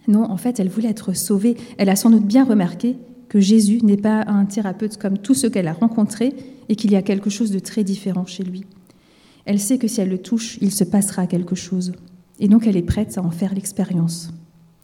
Non, 0.07 0.31
en 0.31 0.37
fait, 0.37 0.61
elle 0.61 0.69
voulait 0.69 0.91
être 0.91 1.17
sauvée. 1.17 1.57
Elle 1.79 1.89
a 1.89 1.97
sans 1.97 2.11
doute 2.11 2.27
bien 2.27 2.45
remarqué 2.45 2.97
que 3.31 3.41
Jésus 3.41 3.81
n'est 3.83 3.97
pas 3.97 4.23
un 4.27 4.45
thérapeute 4.45 4.99
comme 4.99 5.17
tous 5.17 5.33
ceux 5.33 5.49
qu'elle 5.49 5.69
a 5.69 5.73
rencontrés 5.73 6.35
et 6.69 6.77
qu'il 6.77 6.93
y 6.93 6.97
a 6.97 7.01
quelque 7.01 7.31
chose 7.31 7.51
de 7.51 7.59
très 7.59 7.85
différent 7.85 8.27
chez 8.27 8.45
lui. 8.45 8.67
Elle 9.47 9.59
sait 9.59 9.79
que 9.79 9.89
si 9.89 10.03
elle 10.03 10.11
le 10.11 10.19
touche, 10.19 10.59
il 10.61 10.73
se 10.73 10.85
passera 10.85 11.27
quelque 11.27 11.55
chose. 11.55 11.93
Et 12.39 12.49
donc 12.49 12.67
elle 12.67 12.77
est 12.77 12.83
prête 12.83 13.17
à 13.17 13.23
en 13.23 13.31
faire 13.31 13.55
l'expérience. 13.55 14.29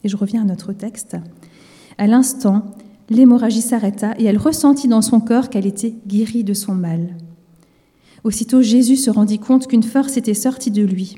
Et 0.05 0.09
je 0.09 0.17
reviens 0.17 0.41
à 0.41 0.47
notre 0.47 0.73
texte. 0.73 1.19
À 1.99 2.07
l'instant, 2.07 2.65
l'hémorragie 3.13 3.63
s'arrêta 3.63 4.15
et 4.19 4.25
elle 4.25 4.39
ressentit 4.39 4.89
dans 4.89 5.03
son 5.03 5.21
corps 5.21 5.51
qu'elle 5.51 5.67
était 5.67 5.95
guérie 6.07 6.45
de 6.45 6.55
son 6.55 6.75
mal. 6.75 7.17
Aussitôt 8.25 8.63
Jésus 8.63 8.97
se 8.97 9.11
rendit 9.11 9.39
compte 9.39 9.67
qu'une 9.67 9.83
force 9.83 10.17
était 10.17 10.35
sortie 10.35 10.71
de 10.71 10.83
lui. 10.83 11.17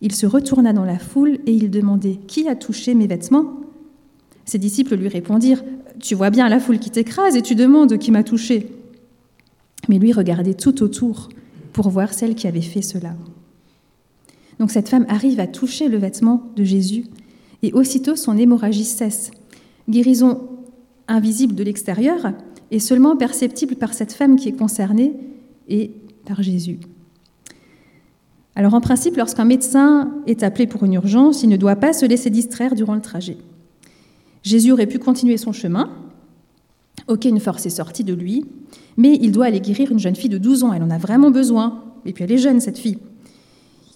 Il 0.00 0.14
se 0.14 0.26
retourna 0.26 0.72
dans 0.72 0.84
la 0.84 0.98
foule 0.98 1.38
et 1.46 1.52
il 1.52 1.70
demandait 1.70 2.20
Qui 2.28 2.48
a 2.48 2.54
touché 2.54 2.94
mes 2.94 3.06
vêtements? 3.06 3.60
Ses 4.44 4.58
disciples 4.58 4.96
lui 4.96 5.08
répondirent 5.08 5.64
Tu 6.00 6.14
vois 6.14 6.30
bien 6.30 6.48
la 6.48 6.60
foule 6.60 6.78
qui 6.78 6.90
t'écrase 6.90 7.36
et 7.36 7.42
tu 7.42 7.54
demandes 7.54 7.98
qui 7.98 8.12
m'a 8.12 8.22
touché. 8.22 8.68
Mais 9.88 9.98
lui 9.98 10.12
regardait 10.12 10.54
tout 10.54 10.82
autour 10.82 11.28
pour 11.72 11.88
voir 11.90 12.14
celle 12.14 12.34
qui 12.34 12.46
avait 12.46 12.60
fait 12.60 12.82
cela. 12.82 13.14
Donc 14.60 14.70
cette 14.70 14.88
femme 14.88 15.06
arrive 15.08 15.40
à 15.40 15.46
toucher 15.46 15.88
le 15.88 15.98
vêtement 15.98 16.42
de 16.56 16.64
Jésus 16.64 17.06
et 17.62 17.72
aussitôt 17.72 18.16
son 18.16 18.36
hémorragie 18.36 18.84
cesse. 18.84 19.30
Guérison 19.88 20.40
invisible 21.08 21.54
de 21.54 21.64
l'extérieur 21.64 22.32
et 22.70 22.78
seulement 22.78 23.16
perceptible 23.16 23.76
par 23.76 23.94
cette 23.94 24.12
femme 24.12 24.36
qui 24.36 24.48
est 24.48 24.52
concernée 24.52 25.14
et 25.68 25.90
par 26.24 26.42
Jésus. 26.42 26.78
Alors 28.54 28.74
en 28.74 28.80
principe, 28.80 29.16
lorsqu'un 29.16 29.44
médecin 29.44 30.12
est 30.26 30.42
appelé 30.42 30.66
pour 30.66 30.84
une 30.84 30.94
urgence, 30.94 31.42
il 31.42 31.48
ne 31.48 31.56
doit 31.56 31.76
pas 31.76 31.92
se 31.92 32.04
laisser 32.04 32.28
distraire 32.28 32.74
durant 32.74 32.94
le 32.94 33.00
trajet. 33.00 33.38
Jésus 34.42 34.72
aurait 34.72 34.86
pu 34.86 34.98
continuer 34.98 35.36
son 35.36 35.52
chemin. 35.52 35.90
Aucune 37.06 37.38
force 37.38 37.66
est 37.66 37.70
sortie 37.70 38.04
de 38.04 38.14
lui, 38.14 38.44
mais 38.96 39.16
il 39.20 39.30
doit 39.30 39.46
aller 39.46 39.60
guérir 39.60 39.92
une 39.92 39.98
jeune 39.98 40.16
fille 40.16 40.28
de 40.28 40.38
12 40.38 40.64
ans. 40.64 40.72
Elle 40.72 40.82
en 40.82 40.90
a 40.90 40.98
vraiment 40.98 41.30
besoin. 41.30 41.84
Et 42.04 42.12
puis 42.12 42.24
elle 42.24 42.32
est 42.32 42.38
jeune, 42.38 42.60
cette 42.60 42.78
fille. 42.78 42.98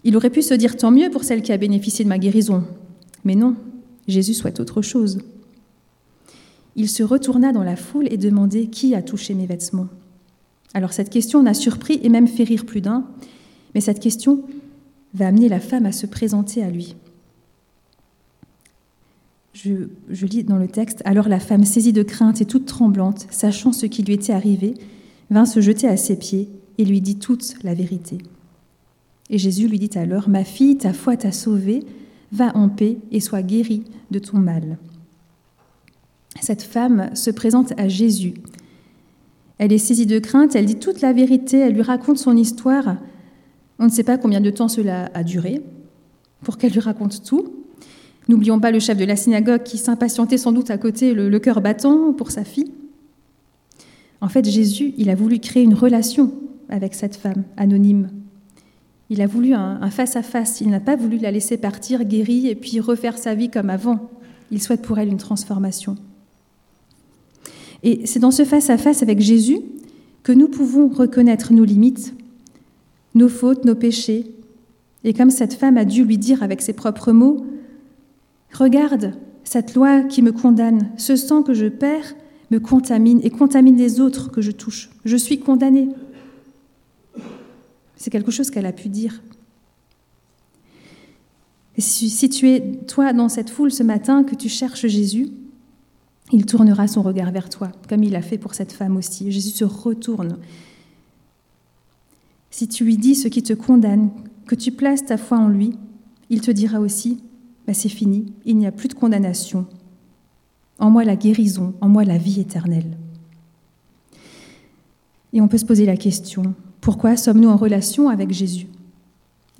Il 0.05 0.17
aurait 0.17 0.31
pu 0.31 0.43
se 0.43 0.55
dire 0.55 0.77
tant 0.77 0.91
mieux 0.91 1.11
pour 1.11 1.25
celle 1.25 1.43
qui 1.43 1.53
a 1.53 1.57
bénéficié 1.57 2.05
de 2.05 2.09
ma 2.09 2.19
guérison. 2.19 2.65
Mais 3.25 3.35
non, 3.35 3.57
Jésus 4.09 4.35
souhaite 4.35 4.61
autre 4.61 4.83
chose. 4.83 5.19
Il 6.77 6.89
se 6.89 7.03
retourna 7.03 7.53
dans 7.53 7.63
la 7.63 7.77
foule 7.77 8.07
et 8.11 8.17
demandait 8.17 8.67
Qui 8.67 8.95
a 8.95 9.03
touché 9.03 9.35
mes 9.35 9.47
vêtements 9.47 9.89
Alors 10.75 10.93
cette 10.93 11.11
question 11.11 11.41
en 11.41 11.47
a 11.47 11.55
surpris 11.55 12.01
et 12.03 12.09
même 12.09 12.29
fait 12.29 12.45
rire 12.45 12.67
plus 12.67 12.81
d'un, 12.81 13.05
mais 13.75 13.81
cette 13.81 14.01
question 14.01 14.43
va 15.15 15.27
amener 15.27 15.49
la 15.49 15.61
femme 15.61 15.87
à 15.87 15.93
se 15.93 16.07
présenter 16.07 16.63
à 16.63 16.71
lui. 16.71 16.97
Je, 19.55 20.27
lis 20.27 20.45
dans 20.45 20.57
le 20.57 20.67
texte, 20.67 21.03
alors 21.05 21.29
la 21.29 21.39
femme, 21.39 21.65
saisie 21.65 21.93
de 21.93 22.03
crainte 22.03 22.41
et 22.41 22.47
toute 22.47 22.67
tremblante, 22.67 23.27
sachant 23.31 23.73
ce 23.73 23.87
qui 23.87 24.03
lui 24.03 24.15
était 24.15 24.33
arrivé, 24.33 24.75
vint 25.31 25.45
se 25.45 25.61
jeter 25.61 25.87
à 25.87 25.97
ses 25.97 26.17
pieds 26.17 26.49
et 26.79 26.85
lui 26.85 27.01
dit 27.01 27.17
toute 27.17 27.63
la 27.63 27.75
vérité. 27.75 28.19
Et 29.29 29.39
Jésus 29.39 29.69
lui 29.69 29.79
dit 29.79 29.97
alors, 29.97 30.29
Ma 30.29 30.45
fille, 30.45 30.79
ta 30.79 30.93
foi 30.93 31.17
t'a 31.17 31.33
sauvée, 31.33 31.85
va 32.33 32.57
en 32.57 32.71
paix 32.71 32.97
et 33.11 33.21
sois 33.21 33.43
guérie 33.43 33.85
de 34.11 34.19
ton 34.19 34.39
mal. 34.39 34.79
Cette 36.41 36.63
femme 36.63 37.11
se 37.15 37.31
présente 37.31 37.73
à 37.79 37.89
Jésus. 37.89 38.35
Elle 39.59 39.73
est 39.73 39.79
saisie 39.79 40.07
de 40.07 40.19
crainte, 40.19 40.57
elle 40.57 40.67
dit 40.67 40.77
toute 40.77 41.01
la 41.03 41.13
vérité, 41.13 41.59
elle 41.59 41.75
lui 41.75 41.83
raconte 41.83 42.19
son 42.19 42.37
histoire, 42.37 42.97
on 43.79 43.85
ne 43.87 43.91
sait 43.91 44.05
pas 44.05 44.19
combien 44.19 44.41
de 44.41 44.51
temps 44.51 44.69
cela 44.69 45.11
a 45.15 45.25
duré 45.25 45.63
pour 46.43 46.57
qu'elle 46.57 46.73
lui 46.73 46.81
raconte 46.81 47.25
tout. 47.25 47.53
N'oublions 48.29 48.61
pas 48.61 48.71
le 48.71 48.79
chef 48.79 48.97
de 48.97 49.05
la 49.05 49.17
synagogue 49.17 49.63
qui 49.63 49.79
s'impatientait 49.79 50.39
sans 50.39 50.53
doute 50.53 50.71
à 50.71 50.79
côté, 50.79 51.15
le, 51.15 51.39
cœur 51.39 51.61
battant 51.61 52.13
pour 52.13 52.31
sa 52.31 52.45
fille. 52.45 52.73
En 54.21 54.29
fait, 54.29 54.49
Jésus, 54.49 54.95
il 54.99 55.11
a 55.11 55.17
voulu 55.17 55.41
créer 55.41 55.65
une 55.65 55.75
relation 55.75 56.33
avec 56.69 56.95
cette 56.95 57.17
femme 57.17 57.43
anonyme. 57.57 58.11
Il 59.11 59.21
a 59.21 59.27
voulu 59.27 59.53
un 59.53 59.91
face-à-face. 59.91 60.61
Il 60.61 60.71
n'a 60.71 60.81
pas 60.81 60.95
voulu 60.95 61.19
la 61.19 61.33
laisser 61.33 61.57
partir 61.57 62.05
guérie 62.05 62.47
et 62.47 62.55
puis 62.55 62.79
refaire 62.79 63.19
sa 63.19 63.35
vie 63.35 63.51
comme 63.51 63.69
avant. 63.69 64.11
Il 64.53 64.63
souhaite 64.63 64.83
pour 64.83 64.99
elle 65.01 65.09
une 65.09 65.19
transformation. 65.19 65.97
Et 67.83 68.07
c'est 68.07 68.21
dans 68.21 68.31
ce 68.31 68.45
face 68.45 68.71
à 68.71 68.77
-face 68.77 69.03
avec 69.03 69.21
Jésus 69.21 69.61
que 70.23 70.33
nous 70.33 70.49
pouvons 70.49 70.89
reconnaître 70.89 71.53
nos 71.53 71.65
limites 71.65 72.15
nos 73.15 73.29
fautes, 73.29 73.65
nos 73.65 73.75
péchés. 73.75 74.27
Et 75.05 75.15
comme 75.15 75.31
cette 75.31 75.55
femme 75.55 75.77
a 75.77 75.85
dû 75.85 76.05
lui 76.05 76.19
dire 76.19 76.43
avec 76.43 76.63
ses 76.63 76.73
propres 76.73 77.13
mots, 77.13 77.47
Regarde, 78.53 79.15
cette 79.45 79.75
loi 79.75 80.03
qui 80.03 80.21
me 80.21 80.31
condamne, 80.31 80.91
ce 80.99 81.17
sang 81.17 81.43
que 81.43 81.55
je 81.55 81.67
perds 81.67 82.15
me 82.51 82.61
contamine 82.61 83.19
et 83.23 83.31
contamine 83.31 83.79
les 83.79 83.99
autres 83.99 84.31
que 84.31 84.43
je 84.43 84.51
touche. 84.51 84.91
Je 85.07 85.17
suis 85.17 85.41
condamnée. 85.41 85.89
C'est 87.97 88.11
quelque 88.11 88.31
chose 88.31 88.51
qu'elle 88.51 88.67
a 88.67 88.73
pu 88.73 88.91
dire. 88.91 89.23
Et 91.79 91.81
si 91.81 92.29
tu 92.29 92.51
es, 92.51 92.61
toi, 92.87 93.15
dans 93.15 93.31
cette 93.31 93.49
foule 93.49 93.73
ce 93.73 93.83
matin, 93.83 94.23
que 94.23 94.35
tu 94.35 94.51
cherches 94.51 94.87
Jésus, 94.87 95.29
il 96.33 96.47
tournera 96.47 96.89
son 96.89 97.03
regard 97.03 97.31
vers 97.31 97.49
toi, 97.49 97.71
comme 97.89 98.03
il 98.03 98.17
a 98.17 98.23
fait 98.23 98.39
pour 98.39 98.55
cette 98.55 98.73
femme 98.73 98.97
aussi. 98.97 99.31
Jésus 99.31 99.51
se 99.51 99.65
retourne 99.65 100.39
si 102.51 102.69
tu 102.69 102.85
lui 102.85 102.99
dis 102.99 103.15
ce 103.15 103.29
qui 103.29 103.43
te 103.43 103.55
condamne, 103.55 104.11
que 104.47 104.55
tu 104.55 104.73
places 104.73 105.07
ta 105.07 105.17
foi 105.17 105.39
en 105.39 105.49
lui, 105.49 105.73
il 106.29 106.43
te 106.43 106.51
dira 106.51 106.81
aussi 106.81 107.23
bah, 107.67 107.73
C'est 107.73 107.89
fini, 107.89 108.33
il 108.45 108.59
n'y 108.59 108.67
a 108.67 108.73
plus 108.73 108.89
de 108.89 108.95
condamnation. 108.95 109.67
En 110.79 110.91
moi 110.91 111.05
la 111.05 111.17
guérison, 111.17 111.75
en 111.81 111.89
moi 111.89 112.05
la 112.05 112.19
vie 112.19 112.41
éternelle. 112.41 112.99
Et 115.33 115.41
on 115.41 115.49
peut 115.49 115.59
se 115.59 115.65
poser 115.65 115.87
la 115.87 115.97
question 115.97 116.55
pourquoi 116.83 117.17
sommes-nous 117.17 117.49
en 117.49 117.57
relation 117.57 118.09
avec 118.09 118.33
Jésus? 118.33 118.67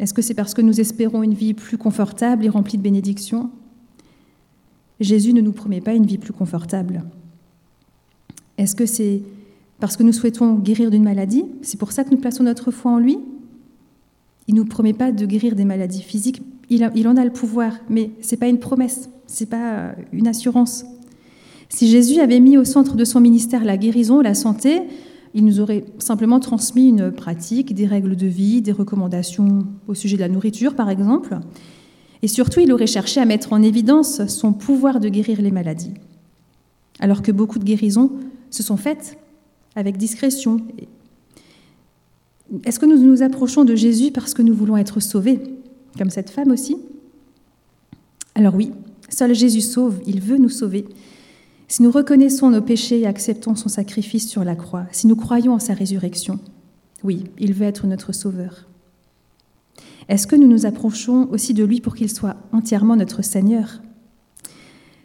Est-ce 0.01 0.13
que 0.13 0.23
c'est 0.23 0.35
parce 0.35 0.55
que 0.55 0.61
nous 0.61 0.81
espérons 0.81 1.23
une 1.23 1.35
vie 1.35 1.55
plus 1.55 1.79
confortable 1.79 2.45
et 2.45 2.49
remplie 2.49 2.77
de 2.77 2.83
bénédictions? 2.83 3.49
Jésus 5.03 5.33
ne 5.33 5.41
nous 5.41 5.53
promet 5.53 5.81
pas 5.81 5.95
une 5.95 6.07
vie 6.07 6.19
plus 6.19 6.33
confortable. 6.33 7.05
Est-ce 8.59 8.75
que 8.75 8.87
c'est 8.87 9.23
parce 9.81 9.97
que 9.97 10.03
nous 10.03 10.13
souhaitons 10.13 10.55
guérir 10.55 10.91
d'une 10.91 11.03
maladie? 11.03 11.45
C'est 11.63 11.79
pour 11.79 11.93
ça 11.93 12.05
que 12.05 12.11
nous 12.11 12.19
plaçons 12.19 12.45
notre 12.45 12.71
foi 12.71 12.93
en 12.93 12.99
lui? 12.99 13.19
Il 14.49 14.55
ne 14.55 14.61
nous 14.61 14.67
promet 14.67 14.93
pas 14.93 15.13
de 15.13 15.27
guérir 15.27 15.55
des 15.55 15.65
maladies 15.65 16.03
physiques. 16.03 16.43
Il, 16.71 16.85
en 16.85 17.17
a 17.17 17.25
le 17.25 17.33
pouvoir, 17.33 17.75
mais 17.91 18.11
ce 18.23 18.31
n'est 18.31 18.39
pas 18.39 18.49
une 18.49 18.59
promesse, 18.59 19.11
ce 19.27 19.43
n'est 19.45 19.51
pas 19.51 19.95
une 20.13 20.27
assurance. 20.27 20.85
Si 21.69 21.89
Jésus 21.89 22.21
avait 22.21 22.41
mis 22.41 22.57
au 22.57 22.65
centre 22.65 22.97
de 22.97 23.05
son 23.05 23.21
ministère 23.21 23.65
la 23.65 23.77
guérison, 23.77 24.21
la 24.21 24.35
santé, 24.35 24.83
il 25.35 25.45
nous 25.45 25.61
aurait 25.61 25.85
simplement 25.99 26.41
transmis 26.41 26.89
une 26.89 27.11
pratique, 27.11 27.75
des 27.75 27.87
règles 27.87 28.17
de 28.17 28.27
vie, 28.27 28.63
des 28.63 28.73
recommandations 28.73 29.67
au 29.89 29.95
sujet 29.95 30.17
de 30.17 30.23
la 30.23 30.29
nourriture, 30.29 30.75
par 30.75 30.91
exemple. 30.91 31.39
Et 32.23 32.29
surtout, 32.29 32.61
il 32.61 32.73
aurait 32.73 32.87
cherché 32.87 33.21
à 33.21 33.25
mettre 33.25 33.53
en 33.53 33.63
évidence 33.63 34.27
son 34.27 34.53
pouvoir 34.53 35.01
de 35.01 35.09
guérir 35.09 35.43
les 35.43 35.51
maladies. 35.51 35.95
Alors 37.01 37.23
que 37.23 37.33
beaucoup 37.33 37.59
de 37.59 37.65
guérisons 37.65 38.13
se 38.51 38.63
sont 38.63 38.77
faites 38.77 39.19
avec 39.75 39.97
discrétion. 39.97 40.59
Est-ce 42.65 42.79
que 42.79 42.87
nous 42.87 42.99
nous 42.99 43.23
approchons 43.23 43.65
de 43.65 43.75
Jésus 43.75 44.13
parce 44.13 44.35
que 44.35 44.43
nous 44.43 44.55
voulons 44.55 44.77
être 44.77 45.01
sauvés, 45.01 45.41
comme 45.99 46.11
cette 46.11 46.31
femme 46.31 46.51
aussi? 46.51 46.77
Alors 48.35 48.55
oui, 48.55 48.71
seul 49.09 49.35
Jésus 49.35 49.61
sauve, 49.61 50.01
il 50.07 50.21
veut 50.21 50.39
nous 50.39 50.49
sauver. 50.49 50.87
Si 51.67 51.83
nous 51.83 51.91
reconnaissons 51.91 52.51
nos 52.51 52.61
péchés 52.61 53.01
et 53.01 53.07
acceptons 53.07 53.55
son 53.57 53.69
sacrifice 53.69 54.29
sur 54.29 54.45
la 54.45 54.55
croix, 54.55 54.87
si 54.93 55.07
nous 55.07 55.17
croyons 55.17 55.55
en 55.55 55.59
sa 55.59 55.75
résurrection, 55.75 56.39
oui, 57.03 57.25
il 57.39 57.55
veut 57.55 57.67
être 57.67 57.87
notre 57.87 58.13
sauveur. 58.13 58.69
Est-ce 60.09 60.27
que 60.27 60.37
nous 60.37 60.49
nous 60.49 60.67
approchons 60.67 61.29
aussi 61.31 61.55
de 61.55 61.65
lui 61.65 61.81
pour 61.81 61.95
qu'il 61.95 62.11
soit 62.11 62.37
entièrement 62.53 62.97
notre 62.97 63.23
Seigneur? 63.23 63.83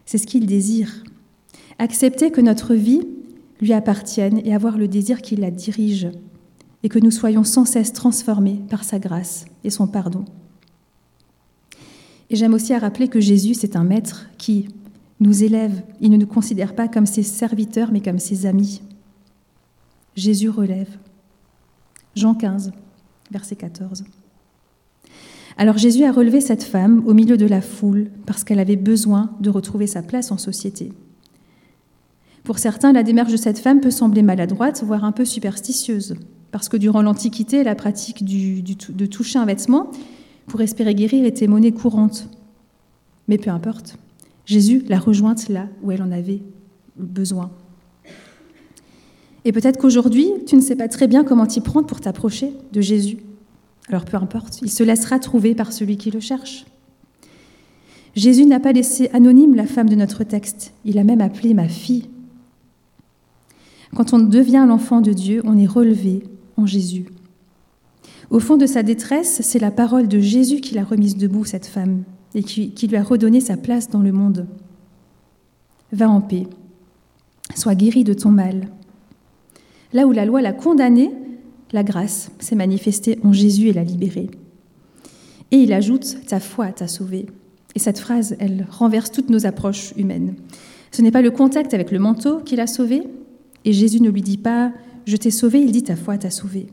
C'est 0.06 0.18
ce 0.18 0.28
qu'il 0.28 0.46
désire. 0.46 1.04
Accepter 1.80 2.32
que 2.32 2.42
notre 2.42 2.74
vie 2.74 3.08
lui 3.62 3.74
appartiennent 3.74 4.42
et 4.46 4.54
avoir 4.54 4.78
le 4.78 4.88
désir 4.88 5.22
qu'il 5.22 5.42
la 5.42 5.52
dirige, 5.52 6.10
et 6.84 6.90
que 6.90 7.00
nous 7.00 7.12
soyons 7.12 7.44
sans 7.44 7.66
cesse 7.66 7.94
transformés 7.94 8.62
par 8.70 8.84
sa 8.84 9.00
grâce 9.00 9.46
et 9.64 9.70
son 9.70 9.88
pardon. 9.88 10.26
Et 12.30 12.36
j'aime 12.36 12.54
aussi 12.54 12.74
à 12.74 12.80
rappeler 12.80 13.08
que 13.08 13.20
Jésus, 13.20 13.54
c'est 13.54 13.76
un 13.76 13.84
maître 13.84 14.28
qui 14.38 14.68
nous 15.20 15.44
élève. 15.44 15.84
Il 16.02 16.12
ne 16.12 16.18
nous 16.18 16.28
considère 16.28 16.76
pas 16.76 16.88
comme 16.88 17.06
ses 17.06 17.24
serviteurs, 17.24 17.92
mais 17.92 18.02
comme 18.02 18.20
ses 18.20 18.46
amis. 18.46 18.82
Jésus 20.16 20.50
relève. 20.50 20.98
Jean 22.16 22.34
15, 22.36 22.72
verset 23.32 23.56
14. 23.56 24.04
Alors 25.60 25.78
Jésus 25.78 26.04
a 26.04 26.12
relevé 26.12 26.40
cette 26.40 26.64
femme 26.64 27.02
au 27.08 27.16
milieu 27.16 27.36
de 27.36 27.48
la 27.48 27.62
foule 27.62 28.12
parce 28.28 28.44
qu'elle 28.44 28.60
avait 28.60 28.76
besoin 28.76 29.32
de 29.42 29.50
retrouver 29.50 29.88
sa 29.88 30.04
place 30.04 30.32
en 30.32 30.38
société. 30.38 30.94
Pour 32.44 32.60
certains, 32.60 32.94
la 32.94 33.04
démarche 33.04 33.32
de 33.32 33.38
cette 33.38 33.58
femme 33.58 33.82
peut 33.82 33.92
sembler 33.92 34.22
maladroite, 34.22 34.84
voire 34.84 35.04
un 35.04 35.12
peu 35.12 35.26
superstitieuse, 35.26 36.16
parce 36.52 36.70
que 36.70 36.78
durant 36.78 37.02
l'Antiquité, 37.02 37.64
la 37.64 37.76
pratique 37.76 38.24
de 38.24 39.06
toucher 39.08 39.40
un 39.40 39.46
vêtement 39.46 39.92
pour 40.46 40.62
espérer 40.62 40.94
guérir 40.94 41.26
était 41.26 41.48
monnaie 41.48 41.72
courante. 41.72 42.30
Mais 43.28 43.38
peu 43.38 43.50
importe, 43.50 43.98
Jésus 44.46 44.84
l'a 44.88 45.00
rejointe 45.00 45.50
là 45.50 45.68
où 45.82 45.92
elle 45.92 46.04
en 46.04 46.12
avait 46.12 46.42
besoin. 46.96 47.52
Et 49.44 49.52
peut-être 49.52 49.78
qu'aujourd'hui, 49.78 50.30
tu 50.46 50.56
ne 50.56 50.62
sais 50.62 50.76
pas 50.76 50.88
très 50.88 51.08
bien 51.08 51.24
comment 51.24 51.48
t'y 51.48 51.62
prendre 51.62 51.88
pour 51.88 52.00
t'approcher 52.00 52.54
de 52.72 52.80
Jésus. 52.80 53.18
Alors 53.88 54.06
peu 54.06 54.18
importe, 54.18 54.62
il 54.62 54.72
se 54.72 54.84
laissera 54.84 55.20
trouver 55.20 55.56
par 55.56 55.72
celui 55.72 55.98
qui 55.98 56.12
le 56.12 56.20
cherche. 56.20 56.66
Jésus 58.16 58.46
n'a 58.46 58.60
pas 58.60 58.72
laissé 58.72 59.10
anonyme 59.14 59.56
la 59.56 59.68
femme 59.68 59.90
de 59.90 59.96
notre 59.96 60.24
texte, 60.24 60.74
il 60.86 60.98
a 60.98 61.04
même 61.04 61.22
appelé 61.22 61.54
ma 61.54 61.68
fille 61.68 62.10
quand 63.96 64.14
on 64.14 64.20
devient 64.20 64.66
l'enfant 64.68 65.02
de 65.02 65.12
Dieu, 65.12 65.42
on 65.46 65.58
est 65.58 65.68
relevé 65.68 66.24
en 66.56 66.66
Jésus. 66.66 67.08
Au 68.30 68.40
fond 68.40 68.58
de 68.58 68.66
sa 68.66 68.84
détresse, 68.84 69.42
c'est 69.42 69.60
la 69.60 69.72
parole 69.72 70.08
de 70.08 70.20
Jésus 70.20 70.62
qui 70.62 70.76
l'a 70.76 70.84
remise 70.84 71.18
debout, 71.18 71.46
cette 71.46 71.66
femme, 71.66 72.04
et 72.36 72.44
qui, 72.44 72.88
lui 72.88 72.98
a 72.98 73.04
redonné 73.04 73.40
sa 73.40 73.58
place 73.58 73.90
dans 73.90 74.02
le 74.02 74.12
monde. 74.12 74.46
Va 75.94 76.10
en 76.10 76.22
paix, 76.22 76.46
sois 77.56 77.76
guéri 77.76 78.04
de 78.04 78.14
ton 78.14 78.30
mal. 78.30 78.68
Là 79.94 80.06
où 80.06 80.12
la 80.12 80.26
loi 80.26 80.42
l'a 80.42 80.54
condamné, 80.54 81.12
la 81.72 81.84
grâce 81.84 82.32
s'est 82.40 82.56
manifestée 82.56 83.20
en 83.24 83.34
Jésus 83.34 83.68
et 83.68 83.74
l'a 83.74 83.84
libéré. 83.84 84.30
Et 85.52 85.58
il 85.58 85.74
ajoute 85.74 86.18
Ta 86.28 86.40
foi 86.40 86.68
t'a 86.68 86.88
sauvé. 86.88 87.26
Et 87.76 87.80
cette 87.80 88.00
phrase, 88.00 88.36
elle 88.40 88.66
renverse 88.70 89.12
toutes 89.12 89.30
nos 89.30 89.46
approches 89.46 89.94
humaines. 89.98 90.36
Ce 90.92 91.02
n'est 91.02 91.12
pas 91.12 91.22
le 91.22 91.32
contact 91.32 91.74
avec 91.74 91.92
le 91.92 92.00
manteau 92.00 92.40
qui 92.40 92.56
l'a 92.56 92.68
sauvé, 92.68 93.04
et 93.66 93.74
Jésus 93.74 94.02
ne 94.02 94.10
lui 94.10 94.22
dit 94.22 94.38
pas 94.38 94.72
Je 95.06 95.18
t'ai 95.18 95.32
sauvé, 95.32 95.60
il 95.60 95.72
dit 95.72 95.84
Ta 95.84 95.96
foi 95.96 96.18
t'a 96.18 96.30
sauvé. 96.30 96.68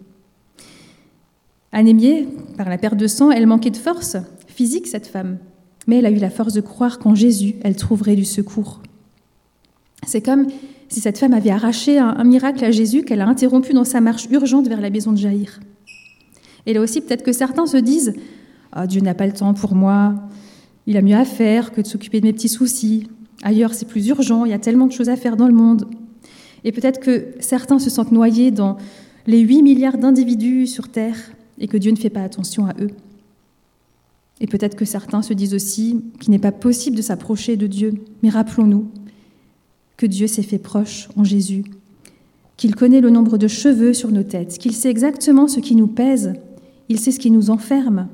Anémiée 1.73 2.29
par 2.57 2.69
la 2.69 2.79
perte 2.79 2.97
de 2.97 3.09
sang, 3.09 3.31
elle 3.31 3.47
manquait 3.47 3.71
de 3.71 3.77
force 3.77 4.17
physique, 4.47 4.87
cette 4.87 5.09
femme, 5.09 5.39
mais 5.87 5.99
elle 5.99 6.07
a 6.07 6.11
eu 6.11 6.19
la 6.19 6.31
force 6.31 6.53
de 6.53 6.61
croire 6.61 6.99
qu'en 6.99 7.15
Jésus, 7.15 7.57
elle 7.63 7.77
trouverait 7.77 8.17
du 8.17 8.25
secours. 8.25 8.81
C'est 10.07 10.23
comme 10.23 10.47
si 10.89 11.01
cette 11.01 11.19
femme 11.19 11.33
avait 11.33 11.51
arraché 11.51 11.99
un, 11.99 12.25
miracle 12.25 12.65
à 12.65 12.71
Jésus 12.71 13.03
qu'elle 13.03 13.21
a 13.21 13.27
interrompu 13.27 13.73
dans 13.73 13.85
sa 13.85 14.01
marche 14.01 14.27
urgente 14.31 14.69
vers 14.69 14.81
la 14.81 14.91
maison 14.91 15.13
de 15.13 15.19
Jaïr. 15.19 15.61
Et 16.67 16.73
là 16.73 16.81
aussi, 16.81 17.01
peut-être 17.01 17.23
que 17.23 17.33
certains 17.33 17.67
se 17.67 17.77
disent 17.77 18.15
oh, 18.77 18.87
Dieu 18.87 19.01
n'a 19.01 19.15
pas 19.15 19.27
le 19.27 19.33
temps 19.33 19.55
pour 19.55 19.75
moi, 19.75 20.15
il 20.87 20.97
a 20.97 21.03
mieux 21.03 21.17
à 21.17 21.25
faire 21.25 21.73
que 21.73 21.81
de 21.81 21.87
s'occuper 21.87 22.21
de 22.21 22.27
mes 22.27 22.33
petits 22.33 22.49
soucis. 22.49 23.09
Ailleurs, 23.43 23.75
c'est 23.75 23.89
plus 23.89 24.07
urgent, 24.09 24.45
il 24.45 24.51
y 24.51 24.55
a 24.55 24.59
tellement 24.59 24.87
de 24.87 24.93
choses 24.93 25.09
à 25.09 25.17
faire 25.17 25.37
dans 25.37 25.49
le 25.49 25.55
monde. 25.55 25.87
Et 26.65 26.73
peut-être 26.73 27.01
que 27.01 27.29
certains 27.41 27.79
se 27.79 27.91
sentent 27.91 28.13
noyés 28.13 28.51
dans 28.51 28.77
les 29.27 29.41
8 29.41 29.63
milliards 29.63 29.99
d'individus 29.99 30.67
sur 30.67 30.89
Terre 30.89 31.17
et 31.59 31.69
que 31.69 31.77
Dieu 31.77 31.91
ne 31.91 31.97
fait 31.97 32.11
pas 32.11 32.23
attention 32.23 32.67
à 32.67 32.75
eux. 32.81 32.91
Et 34.41 34.47
peut-être 34.47 34.77
que 34.77 34.85
certains 34.85 35.23
se 35.23 35.33
disent 35.33 35.55
aussi 35.55 36.03
qu'il 36.21 36.31
n'est 36.31 36.39
pas 36.39 36.53
possible 36.53 36.97
de 36.97 37.03
s'approcher 37.03 37.57
de 37.57 37.67
Dieu. 37.67 37.95
Mais 38.23 38.31
rappelons-nous 38.31 38.89
que 39.97 40.07
Dieu 40.07 40.27
s'est 40.27 40.43
fait 40.43 40.59
proche 40.59 41.09
en 41.17 41.25
Jésus, 41.25 41.65
qu'il 42.57 42.75
connaît 42.75 43.01
le 43.01 43.11
nombre 43.11 43.39
de 43.39 43.49
cheveux 43.49 43.95
sur 43.95 44.11
nos 44.11 44.23
têtes, 44.23 44.59
qu'il 44.59 44.73
sait 44.73 44.91
exactement 44.91 45.49
ce 45.49 45.61
qui 45.61 45.75
nous 45.77 45.87
pèse, 45.87 46.35
il 46.89 47.01
sait 47.01 47.13
ce 47.13 47.21
qui 47.21 47.31
nous 47.31 47.51
enferme, 47.51 48.09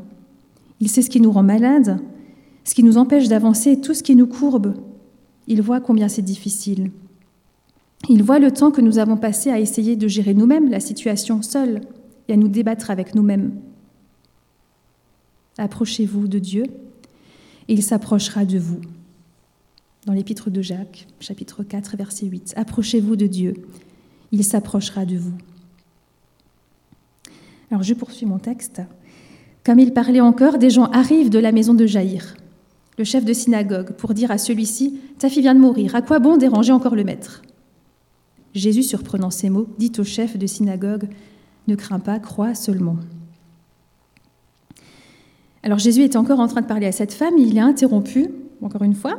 il 0.80 0.88
sait 0.88 1.02
ce 1.02 1.10
qui 1.10 1.20
nous 1.20 1.32
rend 1.32 1.42
malades, 1.42 2.00
ce 2.64 2.74
qui 2.74 2.82
nous 2.82 2.98
empêche 2.98 3.28
d'avancer, 3.28 3.80
tout 3.80 3.94
ce 3.94 4.02
qui 4.02 4.16
nous 4.16 4.26
courbe. 4.26 4.74
Il 5.46 5.62
voit 5.62 5.80
combien 5.80 6.08
c'est 6.08 6.22
difficile. 6.22 6.90
Il 8.08 8.22
voit 8.22 8.38
le 8.38 8.50
temps 8.50 8.70
que 8.70 8.80
nous 8.80 8.98
avons 8.98 9.16
passé 9.16 9.50
à 9.50 9.60
essayer 9.60 9.96
de 9.96 10.08
gérer 10.08 10.34
nous-mêmes 10.34 10.70
la 10.70 10.80
situation 10.80 11.42
seule 11.42 11.80
et 12.28 12.32
à 12.32 12.36
nous 12.36 12.48
débattre 12.48 12.90
avec 12.90 13.14
nous-mêmes. 13.14 13.52
Approchez-vous 15.58 16.28
de 16.28 16.38
Dieu 16.38 16.64
et 17.68 17.74
il 17.74 17.82
s'approchera 17.82 18.44
de 18.44 18.58
vous. 18.58 18.80
Dans 20.06 20.14
l'épître 20.14 20.48
de 20.48 20.62
Jacques, 20.62 21.06
chapitre 21.20 21.62
4, 21.62 21.96
verset 21.98 22.24
8. 22.24 22.54
Approchez-vous 22.56 23.16
de 23.16 23.26
Dieu, 23.26 23.54
il 24.32 24.42
s'approchera 24.44 25.04
de 25.04 25.16
vous. 25.16 25.34
Alors 27.70 27.82
je 27.82 27.92
poursuis 27.92 28.24
mon 28.24 28.38
texte. 28.38 28.80
Comme 29.62 29.78
il 29.78 29.92
parlait 29.92 30.22
encore, 30.22 30.56
des 30.56 30.70
gens 30.70 30.86
arrivent 30.86 31.28
de 31.28 31.38
la 31.38 31.52
maison 31.52 31.74
de 31.74 31.84
Jaïr, 31.84 32.34
le 32.96 33.04
chef 33.04 33.26
de 33.26 33.34
synagogue, 33.34 33.92
pour 33.92 34.14
dire 34.14 34.30
à 34.30 34.38
celui-ci 34.38 34.98
Ta 35.18 35.28
fille 35.28 35.42
vient 35.42 35.54
de 35.54 35.60
mourir, 35.60 35.94
à 35.94 36.00
quoi 36.00 36.18
bon 36.18 36.38
déranger 36.38 36.72
encore 36.72 36.96
le 36.96 37.04
maître? 37.04 37.42
Jésus, 38.54 38.82
surprenant 38.82 39.30
ces 39.30 39.50
mots, 39.50 39.68
dit 39.78 39.92
au 39.98 40.04
chef 40.04 40.38
de 40.38 40.46
synagogue 40.46 41.10
Ne 41.68 41.74
crains 41.74 42.00
pas, 42.00 42.18
crois 42.18 42.54
seulement. 42.54 42.96
Alors 45.62 45.78
Jésus 45.78 46.04
était 46.04 46.16
encore 46.16 46.40
en 46.40 46.48
train 46.48 46.62
de 46.62 46.66
parler 46.66 46.86
à 46.86 46.92
cette 46.92 47.12
femme, 47.12 47.36
il 47.36 47.58
est 47.58 47.60
interrompu, 47.60 48.28
encore 48.62 48.82
une 48.82 48.94
fois, 48.94 49.18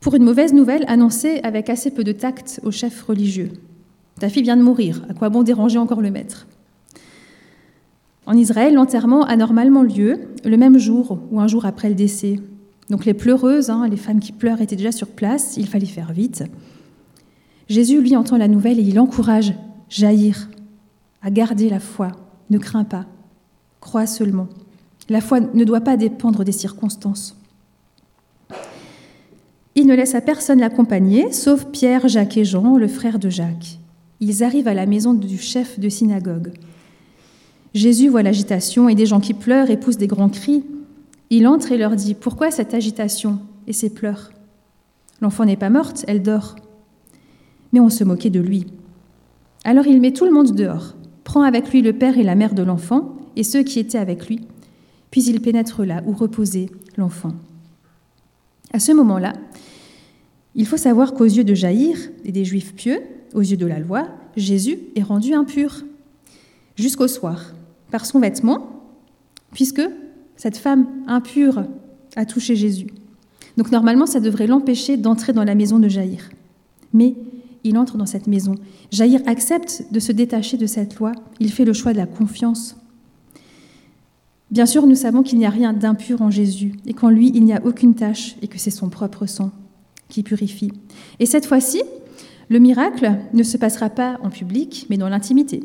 pour 0.00 0.14
une 0.14 0.24
mauvaise 0.24 0.52
nouvelle 0.52 0.84
annoncée 0.88 1.40
avec 1.42 1.68
assez 1.68 1.90
peu 1.90 2.04
de 2.04 2.12
tact 2.12 2.60
au 2.64 2.70
chef 2.70 3.02
religieux. 3.02 3.50
Ta 4.18 4.28
fille 4.28 4.42
vient 4.42 4.56
de 4.56 4.62
mourir, 4.62 5.02
à 5.08 5.14
quoi 5.14 5.28
bon 5.28 5.42
déranger 5.42 5.78
encore 5.78 6.00
le 6.00 6.10
maître? 6.10 6.46
En 8.26 8.36
Israël, 8.36 8.74
l'enterrement 8.74 9.24
a 9.24 9.36
normalement 9.36 9.82
lieu 9.82 10.20
le 10.44 10.56
même 10.56 10.78
jour 10.78 11.18
ou 11.30 11.40
un 11.40 11.48
jour 11.48 11.64
après 11.64 11.88
le 11.88 11.94
décès. 11.94 12.38
Donc 12.88 13.04
les 13.04 13.14
pleureuses, 13.14 13.70
hein, 13.70 13.88
les 13.88 13.96
femmes 13.96 14.20
qui 14.20 14.32
pleurent 14.32 14.60
étaient 14.60 14.76
déjà 14.76 14.92
sur 14.92 15.08
place, 15.08 15.56
il 15.56 15.66
fallait 15.66 15.86
faire 15.86 16.12
vite. 16.12 16.44
Jésus, 17.68 18.00
lui, 18.00 18.16
entend 18.16 18.36
la 18.36 18.48
nouvelle 18.48 18.78
et 18.78 18.82
il 18.82 18.98
encourage 18.98 19.54
Jaïr 19.88 20.48
à 21.22 21.30
garder 21.30 21.68
la 21.68 21.80
foi. 21.80 22.12
Ne 22.50 22.58
crains 22.58 22.84
pas, 22.84 23.06
crois 23.80 24.06
seulement. 24.06 24.48
La 25.08 25.20
foi 25.20 25.40
ne 25.40 25.64
doit 25.64 25.80
pas 25.80 25.96
dépendre 25.96 26.44
des 26.44 26.52
circonstances. 26.52 27.39
Il 29.74 29.86
ne 29.86 29.94
laisse 29.94 30.14
à 30.14 30.20
personne 30.20 30.60
l'accompagner, 30.60 31.32
sauf 31.32 31.66
Pierre, 31.66 32.08
Jacques 32.08 32.36
et 32.36 32.44
Jean, 32.44 32.76
le 32.76 32.88
frère 32.88 33.18
de 33.18 33.28
Jacques. 33.28 33.78
Ils 34.20 34.42
arrivent 34.42 34.68
à 34.68 34.74
la 34.74 34.86
maison 34.86 35.14
du 35.14 35.38
chef 35.38 35.78
de 35.78 35.88
synagogue. 35.88 36.52
Jésus 37.72 38.08
voit 38.08 38.22
l'agitation 38.22 38.88
et 38.88 38.94
des 38.94 39.06
gens 39.06 39.20
qui 39.20 39.32
pleurent 39.32 39.70
et 39.70 39.76
poussent 39.76 39.96
des 39.96 40.08
grands 40.08 40.28
cris. 40.28 40.64
Il 41.30 41.46
entre 41.46 41.72
et 41.72 41.78
leur 41.78 41.94
dit 41.94 42.14
Pourquoi 42.14 42.50
cette 42.50 42.74
agitation 42.74 43.38
et 43.66 43.72
ces 43.72 43.90
pleurs? 43.90 44.32
L'enfant 45.20 45.44
n'est 45.44 45.56
pas 45.56 45.70
morte, 45.70 46.04
elle 46.08 46.22
dort 46.22 46.56
mais 47.72 47.80
on 47.80 47.88
se 47.88 48.04
moquait 48.04 48.30
de 48.30 48.40
lui. 48.40 48.66
Alors 49.64 49.86
il 49.86 50.00
met 50.00 50.12
tout 50.12 50.24
le 50.24 50.32
monde 50.32 50.54
dehors, 50.54 50.94
prend 51.24 51.42
avec 51.42 51.70
lui 51.70 51.82
le 51.82 51.92
père 51.92 52.18
et 52.18 52.22
la 52.22 52.34
mère 52.34 52.54
de 52.54 52.62
l'enfant 52.62 53.16
et 53.36 53.44
ceux 53.44 53.62
qui 53.62 53.78
étaient 53.78 53.98
avec 53.98 54.28
lui, 54.28 54.40
puis 55.10 55.22
il 55.24 55.40
pénètre 55.40 55.84
là 55.84 56.02
où 56.06 56.12
reposait 56.12 56.70
l'enfant. 56.96 57.32
À 58.72 58.78
ce 58.78 58.92
moment-là, 58.92 59.32
il 60.54 60.66
faut 60.66 60.76
savoir 60.76 61.14
qu'aux 61.14 61.24
yeux 61.24 61.44
de 61.44 61.54
Jaïr 61.54 61.96
et 62.24 62.32
des 62.32 62.44
Juifs 62.44 62.74
pieux, 62.74 63.00
aux 63.34 63.40
yeux 63.40 63.56
de 63.56 63.66
la 63.66 63.78
loi, 63.78 64.08
Jésus 64.36 64.78
est 64.96 65.02
rendu 65.02 65.34
impur 65.34 65.84
jusqu'au 66.76 67.08
soir 67.08 67.54
par 67.90 68.06
son 68.06 68.20
vêtement, 68.20 68.68
puisque 69.52 69.82
cette 70.36 70.56
femme 70.56 70.86
impure 71.06 71.64
a 72.16 72.24
touché 72.24 72.56
Jésus. 72.56 72.88
Donc 73.56 73.70
normalement, 73.70 74.06
ça 74.06 74.20
devrait 74.20 74.46
l'empêcher 74.46 74.96
d'entrer 74.96 75.32
dans 75.32 75.44
la 75.44 75.54
maison 75.54 75.78
de 75.78 75.88
Jaïr. 75.88 76.30
Mais 76.92 77.14
il 77.64 77.76
entre 77.76 77.96
dans 77.96 78.06
cette 78.06 78.26
maison. 78.26 78.54
Jaïr 78.90 79.20
accepte 79.26 79.84
de 79.90 80.00
se 80.00 80.12
détacher 80.12 80.56
de 80.56 80.66
cette 80.66 80.96
loi. 80.96 81.12
Il 81.40 81.52
fait 81.52 81.64
le 81.64 81.72
choix 81.72 81.92
de 81.92 81.98
la 81.98 82.06
confiance. 82.06 82.76
Bien 84.50 84.66
sûr, 84.66 84.86
nous 84.86 84.96
savons 84.96 85.22
qu'il 85.22 85.38
n'y 85.38 85.46
a 85.46 85.50
rien 85.50 85.72
d'impur 85.72 86.22
en 86.22 86.30
Jésus 86.30 86.74
et 86.86 86.92
qu'en 86.92 87.08
lui, 87.08 87.30
il 87.34 87.44
n'y 87.44 87.52
a 87.52 87.64
aucune 87.64 87.94
tâche 87.94 88.36
et 88.42 88.48
que 88.48 88.58
c'est 88.58 88.70
son 88.70 88.88
propre 88.88 89.26
sang 89.26 89.52
qui 90.08 90.22
purifie. 90.24 90.72
Et 91.20 91.26
cette 91.26 91.46
fois-ci, 91.46 91.82
le 92.48 92.58
miracle 92.58 93.12
ne 93.32 93.44
se 93.44 93.56
passera 93.56 93.90
pas 93.90 94.18
en 94.22 94.30
public, 94.30 94.86
mais 94.90 94.96
dans 94.96 95.08
l'intimité. 95.08 95.62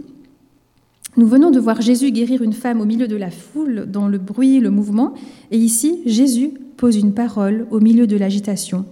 Nous 1.18 1.28
venons 1.28 1.50
de 1.50 1.60
voir 1.60 1.82
Jésus 1.82 2.12
guérir 2.12 2.44
une 2.44 2.54
femme 2.54 2.80
au 2.80 2.86
milieu 2.86 3.08
de 3.08 3.16
la 3.16 3.32
foule, 3.32 3.88
dans 3.90 4.08
le 4.08 4.20
bruit, 4.20 4.60
le 4.60 4.70
mouvement, 4.70 5.14
et 5.50 5.58
ici, 5.58 6.02
Jésus 6.06 6.52
pose 6.78 6.98
une 6.98 7.14
parole 7.14 7.68
au 7.72 7.80
milieu 7.80 8.06
de 8.06 8.18
l'agitation, 8.18 8.86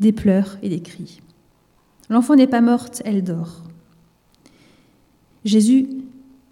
des 0.00 0.10
pleurs 0.10 0.58
et 0.62 0.68
des 0.68 0.80
cris. 0.80 1.20
L'enfant 2.08 2.34
n'est 2.34 2.46
pas 2.46 2.60
morte, 2.62 3.02
elle 3.04 3.22
dort. 3.22 3.62
Jésus 5.44 5.86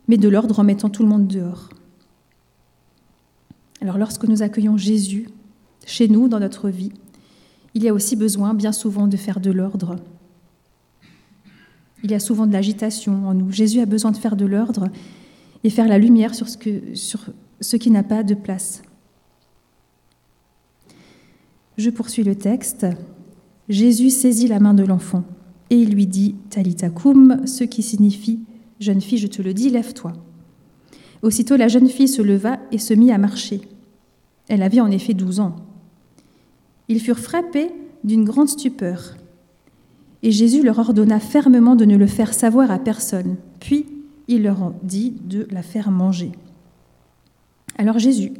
met 0.06 0.18
de 0.18 0.28
l'ordre 0.28 0.60
en 0.60 0.64
mettant 0.64 0.90
tout 0.90 1.02
le 1.02 1.08
monde 1.08 1.26
dehors. 1.26 1.70
Alors 3.84 3.98
lorsque 3.98 4.24
nous 4.24 4.42
accueillons 4.42 4.78
Jésus 4.78 5.28
chez 5.84 6.08
nous, 6.08 6.26
dans 6.26 6.40
notre 6.40 6.70
vie, 6.70 6.90
il 7.74 7.82
y 7.82 7.88
a 7.90 7.92
aussi 7.92 8.16
besoin 8.16 8.54
bien 8.54 8.72
souvent 8.72 9.06
de 9.06 9.18
faire 9.18 9.40
de 9.40 9.50
l'ordre. 9.50 9.96
Il 12.02 12.10
y 12.10 12.14
a 12.14 12.18
souvent 12.18 12.46
de 12.46 12.52
l'agitation 12.54 13.28
en 13.28 13.34
nous. 13.34 13.52
Jésus 13.52 13.80
a 13.80 13.86
besoin 13.86 14.10
de 14.10 14.16
faire 14.16 14.36
de 14.36 14.46
l'ordre 14.46 14.88
et 15.64 15.70
faire 15.70 15.86
la 15.86 15.98
lumière 15.98 16.34
sur 16.34 16.48
ce, 16.48 17.76
qui 17.76 17.90
n'a 17.90 18.02
pas 18.02 18.22
de 18.22 18.32
place. 18.32 18.80
Je 21.76 21.90
poursuis 21.90 22.24
le 22.24 22.36
texte. 22.36 22.86
Jésus 23.68 24.08
saisit 24.08 24.48
la 24.48 24.60
main 24.60 24.72
de 24.72 24.84
l'enfant 24.84 25.24
et 25.68 25.76
il 25.76 25.90
lui 25.90 26.06
dit 26.06 26.36
Talita 26.48 26.88
ce 26.88 27.64
qui 27.64 27.82
signifie 27.82 28.40
Jeune 28.80 29.02
fille, 29.02 29.18
je 29.18 29.26
te 29.26 29.42
le 29.42 29.52
dis, 29.52 29.68
lève-toi. 29.68 30.14
Aussitôt 31.20 31.56
la 31.56 31.68
jeune 31.68 31.88
fille 31.90 32.08
se 32.08 32.22
leva 32.22 32.58
et 32.72 32.78
se 32.78 32.94
mit 32.94 33.12
à 33.12 33.18
marcher. 33.18 33.60
Elle 34.48 34.62
avait 34.62 34.80
en 34.80 34.90
effet 34.90 35.14
douze 35.14 35.40
ans. 35.40 35.56
Ils 36.88 37.00
furent 37.00 37.18
frappés 37.18 37.70
d'une 38.02 38.24
grande 38.24 38.48
stupeur. 38.48 39.16
Et 40.22 40.30
Jésus 40.30 40.62
leur 40.62 40.78
ordonna 40.78 41.20
fermement 41.20 41.76
de 41.76 41.84
ne 41.84 41.96
le 41.96 42.06
faire 42.06 42.34
savoir 42.34 42.70
à 42.70 42.78
personne. 42.78 43.36
Puis 43.60 43.86
il 44.28 44.42
leur 44.42 44.72
dit 44.82 45.14
de 45.24 45.46
la 45.50 45.62
faire 45.62 45.90
manger. 45.90 46.32
Alors 47.78 47.98
Jésus 47.98 48.32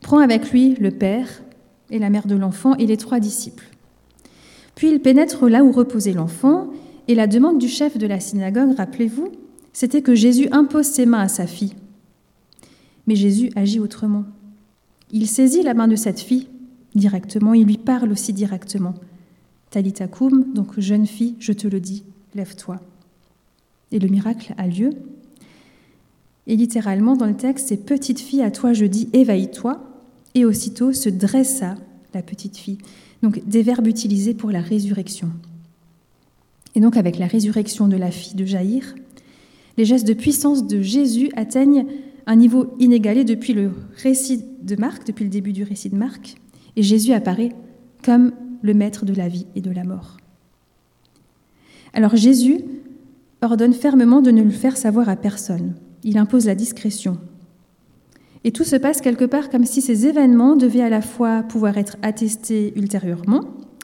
prend 0.00 0.18
avec 0.18 0.50
lui 0.50 0.74
le 0.74 0.90
père 0.90 1.42
et 1.90 1.98
la 1.98 2.10
mère 2.10 2.26
de 2.26 2.34
l'enfant 2.34 2.74
et 2.74 2.86
les 2.86 2.96
trois 2.96 3.20
disciples. 3.20 3.68
Puis 4.74 4.90
il 4.90 5.00
pénètre 5.00 5.46
là 5.48 5.64
où 5.64 5.72
reposait 5.72 6.12
l'enfant, 6.12 6.68
et 7.08 7.14
la 7.14 7.26
demande 7.26 7.58
du 7.58 7.68
chef 7.68 7.96
de 7.98 8.06
la 8.06 8.20
synagogue, 8.20 8.74
rappelez-vous, 8.76 9.30
c'était 9.72 10.02
que 10.02 10.14
Jésus 10.14 10.48
impose 10.50 10.86
ses 10.86 11.06
mains 11.06 11.20
à 11.20 11.28
sa 11.28 11.46
fille. 11.46 11.74
Mais 13.06 13.14
Jésus 13.14 13.50
agit 13.54 13.78
autrement. 13.78 14.24
Il 15.12 15.28
saisit 15.28 15.62
la 15.62 15.74
main 15.74 15.88
de 15.88 15.96
cette 15.96 16.20
fille 16.20 16.48
directement, 16.96 17.54
il 17.54 17.66
lui 17.66 17.78
parle 17.78 18.10
aussi 18.10 18.32
directement. 18.32 18.94
Talitakum, 19.70 20.52
donc 20.54 20.78
jeune 20.80 21.06
fille, 21.06 21.36
je 21.38 21.52
te 21.52 21.68
le 21.68 21.78
dis, 21.78 22.04
lève-toi. 22.34 22.80
Et 23.92 23.98
le 23.98 24.08
miracle 24.08 24.54
a 24.58 24.66
lieu. 24.66 24.90
Et 26.46 26.56
littéralement, 26.56 27.16
dans 27.16 27.26
le 27.26 27.36
texte, 27.36 27.68
c'est 27.68 27.84
petite 27.84 28.20
fille, 28.20 28.42
à 28.42 28.50
toi 28.50 28.72
je 28.72 28.86
dis, 28.86 29.08
éveille-toi. 29.12 29.80
Et 30.34 30.44
aussitôt 30.44 30.92
se 30.92 31.08
dressa 31.08 31.76
la 32.14 32.22
petite 32.22 32.56
fille. 32.56 32.78
Donc 33.22 33.46
des 33.46 33.62
verbes 33.62 33.86
utilisés 33.86 34.34
pour 34.34 34.50
la 34.50 34.60
résurrection. 34.60 35.30
Et 36.74 36.80
donc 36.80 36.96
avec 36.96 37.18
la 37.18 37.26
résurrection 37.26 37.88
de 37.88 37.96
la 37.96 38.10
fille 38.10 38.34
de 38.34 38.44
Jaïr, 38.44 38.94
les 39.78 39.84
gestes 39.84 40.06
de 40.06 40.12
puissance 40.12 40.66
de 40.66 40.82
Jésus 40.82 41.30
atteignent 41.36 41.86
un 42.26 42.36
niveau 42.36 42.74
inégalé 42.78 43.24
depuis 43.24 43.54
le 43.54 43.72
récit 44.02 44.44
de 44.66 44.76
Marc, 44.76 45.06
depuis 45.06 45.24
le 45.24 45.30
début 45.30 45.52
du 45.52 45.62
récit 45.62 45.88
de 45.88 45.96
Marc, 45.96 46.36
et 46.76 46.82
Jésus 46.82 47.12
apparaît 47.12 47.54
comme 48.04 48.32
le 48.62 48.74
maître 48.74 49.04
de 49.04 49.14
la 49.14 49.28
vie 49.28 49.46
et 49.54 49.60
de 49.60 49.70
la 49.70 49.84
mort. 49.84 50.18
Alors 51.94 52.16
Jésus 52.16 52.60
ordonne 53.42 53.72
fermement 53.72 54.20
de 54.20 54.30
ne 54.30 54.42
le 54.42 54.50
faire 54.50 54.76
savoir 54.76 55.08
à 55.08 55.16
personne. 55.16 55.74
Il 56.04 56.18
impose 56.18 56.46
la 56.46 56.54
discrétion. 56.54 57.18
Et 58.44 58.52
tout 58.52 58.64
se 58.64 58.76
passe 58.76 59.00
quelque 59.00 59.24
part 59.24 59.50
comme 59.50 59.64
si 59.64 59.80
ces 59.80 60.06
événements 60.06 60.56
devaient 60.56 60.82
à 60.82 60.90
la 60.90 61.02
fois 61.02 61.42
pouvoir 61.42 61.78
être 61.78 61.96
attestés 62.02 62.72
ultérieurement, 62.76 63.42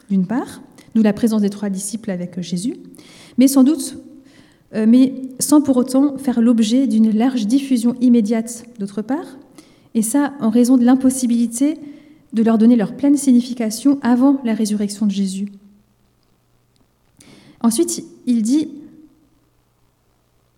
d'une 0.09 0.27
part, 0.27 0.61
d'où 0.95 1.01
la 1.01 1.13
présence 1.13 1.41
des 1.41 1.49
trois 1.49 1.69
disciples 1.69 2.11
avec 2.11 2.39
Jésus, 2.41 2.75
mais 3.37 3.47
sans 3.47 3.63
doute, 3.63 3.97
euh, 4.75 4.85
mais 4.87 5.13
sans 5.39 5.61
pour 5.61 5.77
autant 5.77 6.17
faire 6.17 6.39
l'objet 6.39 6.87
d'une 6.87 7.11
large 7.11 7.47
diffusion 7.47 7.95
immédiate, 7.99 8.65
d'autre 8.79 9.01
part, 9.01 9.37
et 9.95 10.01
ça 10.01 10.33
en 10.39 10.49
raison 10.49 10.77
de 10.77 10.83
l'impossibilité 10.83 11.77
de 12.33 12.43
leur 12.43 12.57
donner 12.57 12.75
leur 12.75 12.95
pleine 12.95 13.17
signification 13.17 13.99
avant 14.01 14.39
la 14.43 14.53
résurrection 14.53 15.05
de 15.05 15.11
Jésus. 15.11 15.49
Ensuite, 17.61 18.03
il 18.25 18.41
dit 18.41 18.69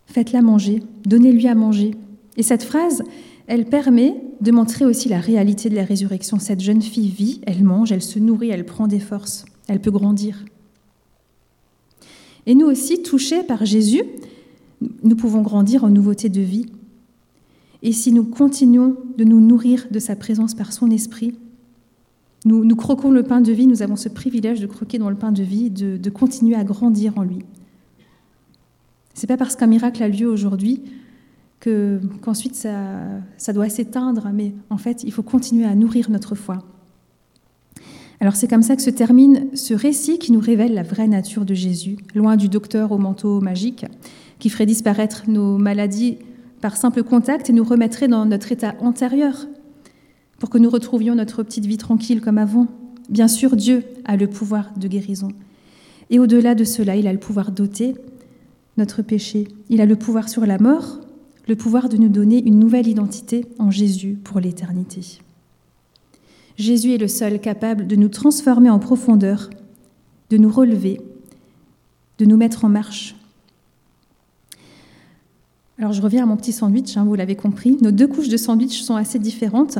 Faites-la 0.07 0.41
manger, 0.41 0.81
donnez-lui 1.05 1.47
à 1.47 1.55
manger. 1.55 1.91
Et 2.37 2.43
cette 2.43 2.63
phrase, 2.63 3.03
elle 3.47 3.65
permet 3.65 4.15
de 4.39 4.51
montrer 4.51 4.85
aussi 4.85 5.09
la 5.09 5.19
réalité 5.19 5.69
de 5.69 5.75
la 5.75 5.83
résurrection. 5.83 6.39
Cette 6.39 6.61
jeune 6.61 6.81
fille 6.81 7.09
vit, 7.09 7.41
elle 7.45 7.63
mange, 7.63 7.91
elle 7.91 8.01
se 8.01 8.19
nourrit, 8.19 8.49
elle 8.49 8.65
prend 8.65 8.87
des 8.87 8.99
forces, 8.99 9.45
elle 9.67 9.81
peut 9.81 9.91
grandir. 9.91 10.45
Et 12.45 12.55
nous 12.55 12.67
aussi, 12.67 13.01
touchés 13.01 13.43
par 13.43 13.65
Jésus, 13.65 14.03
nous 15.03 15.15
pouvons 15.15 15.41
grandir 15.41 15.83
en 15.83 15.89
nouveauté 15.89 16.29
de 16.29 16.41
vie. 16.41 16.67
Et 17.85 17.91
si 17.91 18.11
nous 18.11 18.23
continuons 18.23 18.97
de 19.15 19.23
nous 19.23 19.39
nourrir 19.39 19.85
de 19.91 19.99
sa 19.99 20.15
présence 20.15 20.55
par 20.55 20.73
son 20.73 20.89
esprit, 20.89 21.35
nous, 22.43 22.75
croquons 22.75 23.11
le 23.11 23.21
pain 23.21 23.41
de 23.41 23.51
vie, 23.51 23.67
nous 23.67 23.83
avons 23.83 23.95
ce 23.95 24.09
privilège 24.09 24.59
de 24.59 24.65
croquer 24.65 24.97
dans 24.97 25.11
le 25.11 25.15
pain 25.15 25.31
de 25.31 25.43
vie, 25.43 25.69
de, 25.69 25.95
de 25.95 26.09
continuer 26.09 26.55
à 26.55 26.63
grandir 26.63 27.15
en 27.15 27.21
lui. 27.21 27.39
C'est 29.13 29.27
pas 29.27 29.37
parce 29.37 29.55
qu'un 29.55 29.67
miracle 29.67 30.01
a 30.01 30.07
lieu 30.07 30.27
aujourd'hui 30.27 30.81
que, 31.59 32.01
qu'ensuite 32.21 32.55
ça 32.55 33.53
doit 33.53 33.69
s'éteindre, 33.69 34.29
mais 34.33 34.55
en 34.71 34.77
fait, 34.77 35.03
il 35.03 35.11
faut 35.11 35.23
continuer 35.23 35.65
à 35.65 35.75
nourrir 35.75 36.09
notre 36.09 36.33
foi. 36.33 36.63
Alors 38.19 38.35
c'est 38.35 38.47
comme 38.47 38.63
ça 38.63 38.75
que 38.75 38.81
se 38.81 38.89
termine 38.89 39.45
ce 39.53 39.75
récit 39.75 40.17
qui 40.17 40.31
nous 40.31 40.39
révèle 40.39 40.73
la 40.73 40.83
vraie 40.83 41.07
nature 41.07 41.45
de 41.45 41.53
Jésus, 41.53 41.97
loin 42.15 42.35
du 42.35 42.49
docteur 42.49 42.91
au 42.91 42.97
manteau 42.97 43.41
magique, 43.41 43.85
qui 44.39 44.49
ferait 44.49 44.65
disparaître 44.65 45.25
nos 45.27 45.59
maladies 45.59 46.17
par 46.65 46.77
simple 46.77 47.03
contact 47.03 47.47
et 47.47 47.53
nous 47.53 47.63
remettrait 47.63 48.07
dans 48.07 48.25
notre 48.25 48.51
état 48.51 48.73
antérieur, 48.79 49.45
pour 50.39 50.49
que 50.49 50.57
nous 50.57 50.71
retrouvions 50.71 51.13
notre 51.13 51.43
petite 51.43 51.67
vie 51.67 51.77
tranquille 51.77 52.21
comme 52.21 52.39
avant. 52.39 52.65
Bien 53.07 53.27
sûr, 53.27 53.55
Dieu 53.55 53.83
a 54.03 54.17
le 54.17 54.25
pouvoir 54.25 54.71
de 54.75 54.87
guérison. 54.87 55.27
Et 56.09 56.17
au-delà 56.17 56.55
de 56.55 56.63
cela, 56.63 56.95
il 56.95 57.05
a 57.05 57.13
le 57.13 57.19
pouvoir 57.19 57.51
d'ôter 57.51 57.93
notre 58.77 59.03
péché. 59.03 59.47
Il 59.69 59.79
a 59.79 59.85
le 59.85 59.95
pouvoir 59.95 60.27
sur 60.27 60.43
la 60.47 60.57
mort, 60.57 61.01
le 61.47 61.55
pouvoir 61.55 61.87
de 61.87 61.97
nous 61.97 62.09
donner 62.09 62.43
une 62.43 62.57
nouvelle 62.57 62.87
identité 62.87 63.45
en 63.59 63.69
Jésus 63.69 64.17
pour 64.23 64.39
l'éternité. 64.39 65.19
Jésus 66.57 66.95
est 66.95 66.97
le 66.97 67.07
seul 67.07 67.39
capable 67.39 67.85
de 67.85 67.95
nous 67.95 68.09
transformer 68.09 68.71
en 68.71 68.79
profondeur, 68.79 69.51
de 70.31 70.37
nous 70.37 70.49
relever, 70.49 70.99
de 72.17 72.25
nous 72.25 72.37
mettre 72.37 72.65
en 72.65 72.69
marche. 72.69 73.14
Alors 75.77 75.91
je 75.91 76.01
reviens 76.01 76.23
à 76.23 76.25
mon 76.25 76.37
petit 76.37 76.53
sandwich, 76.53 76.95
hein, 76.95 77.03
vous 77.03 77.15
l'avez 77.15 77.35
compris. 77.35 77.77
Nos 77.81 77.91
deux 77.91 78.07
couches 78.07 78.29
de 78.29 78.37
sandwich 78.37 78.81
sont 78.81 78.95
assez 78.95 79.19
différentes, 79.19 79.77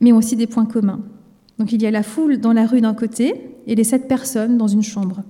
mais 0.00 0.12
ont 0.12 0.16
aussi 0.16 0.34
des 0.36 0.48
points 0.48 0.66
communs. 0.66 1.00
Donc 1.58 1.72
il 1.72 1.80
y 1.80 1.86
a 1.86 1.90
la 1.90 2.02
foule 2.02 2.38
dans 2.38 2.52
la 2.52 2.66
rue 2.66 2.80
d'un 2.80 2.94
côté 2.94 3.34
et 3.66 3.74
les 3.74 3.84
sept 3.84 4.08
personnes 4.08 4.58
dans 4.58 4.66
une 4.66 4.82
chambre. 4.82 5.22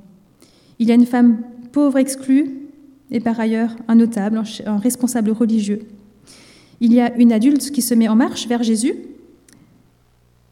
Il 0.79 0.89
y 0.89 0.93
a 0.93 0.95
une 0.95 1.07
femme 1.07 1.43
pauvre 1.73 1.99
exclue 1.99 2.69
et 3.11 3.21
par 3.21 3.39
ailleurs 3.39 3.77
un 3.89 3.97
notable, 3.97 4.43
un 4.65 4.79
responsable 4.79 5.31
religieux. 5.33 5.81
Il 6.81 6.95
y 6.95 7.01
a 7.01 7.15
une 7.17 7.33
adulte 7.33 7.71
qui 7.71 7.83
se 7.83 7.95
met 7.95 8.09
en 8.09 8.17
marche 8.17 8.49
vers 8.49 8.63
Jésus 8.63 8.95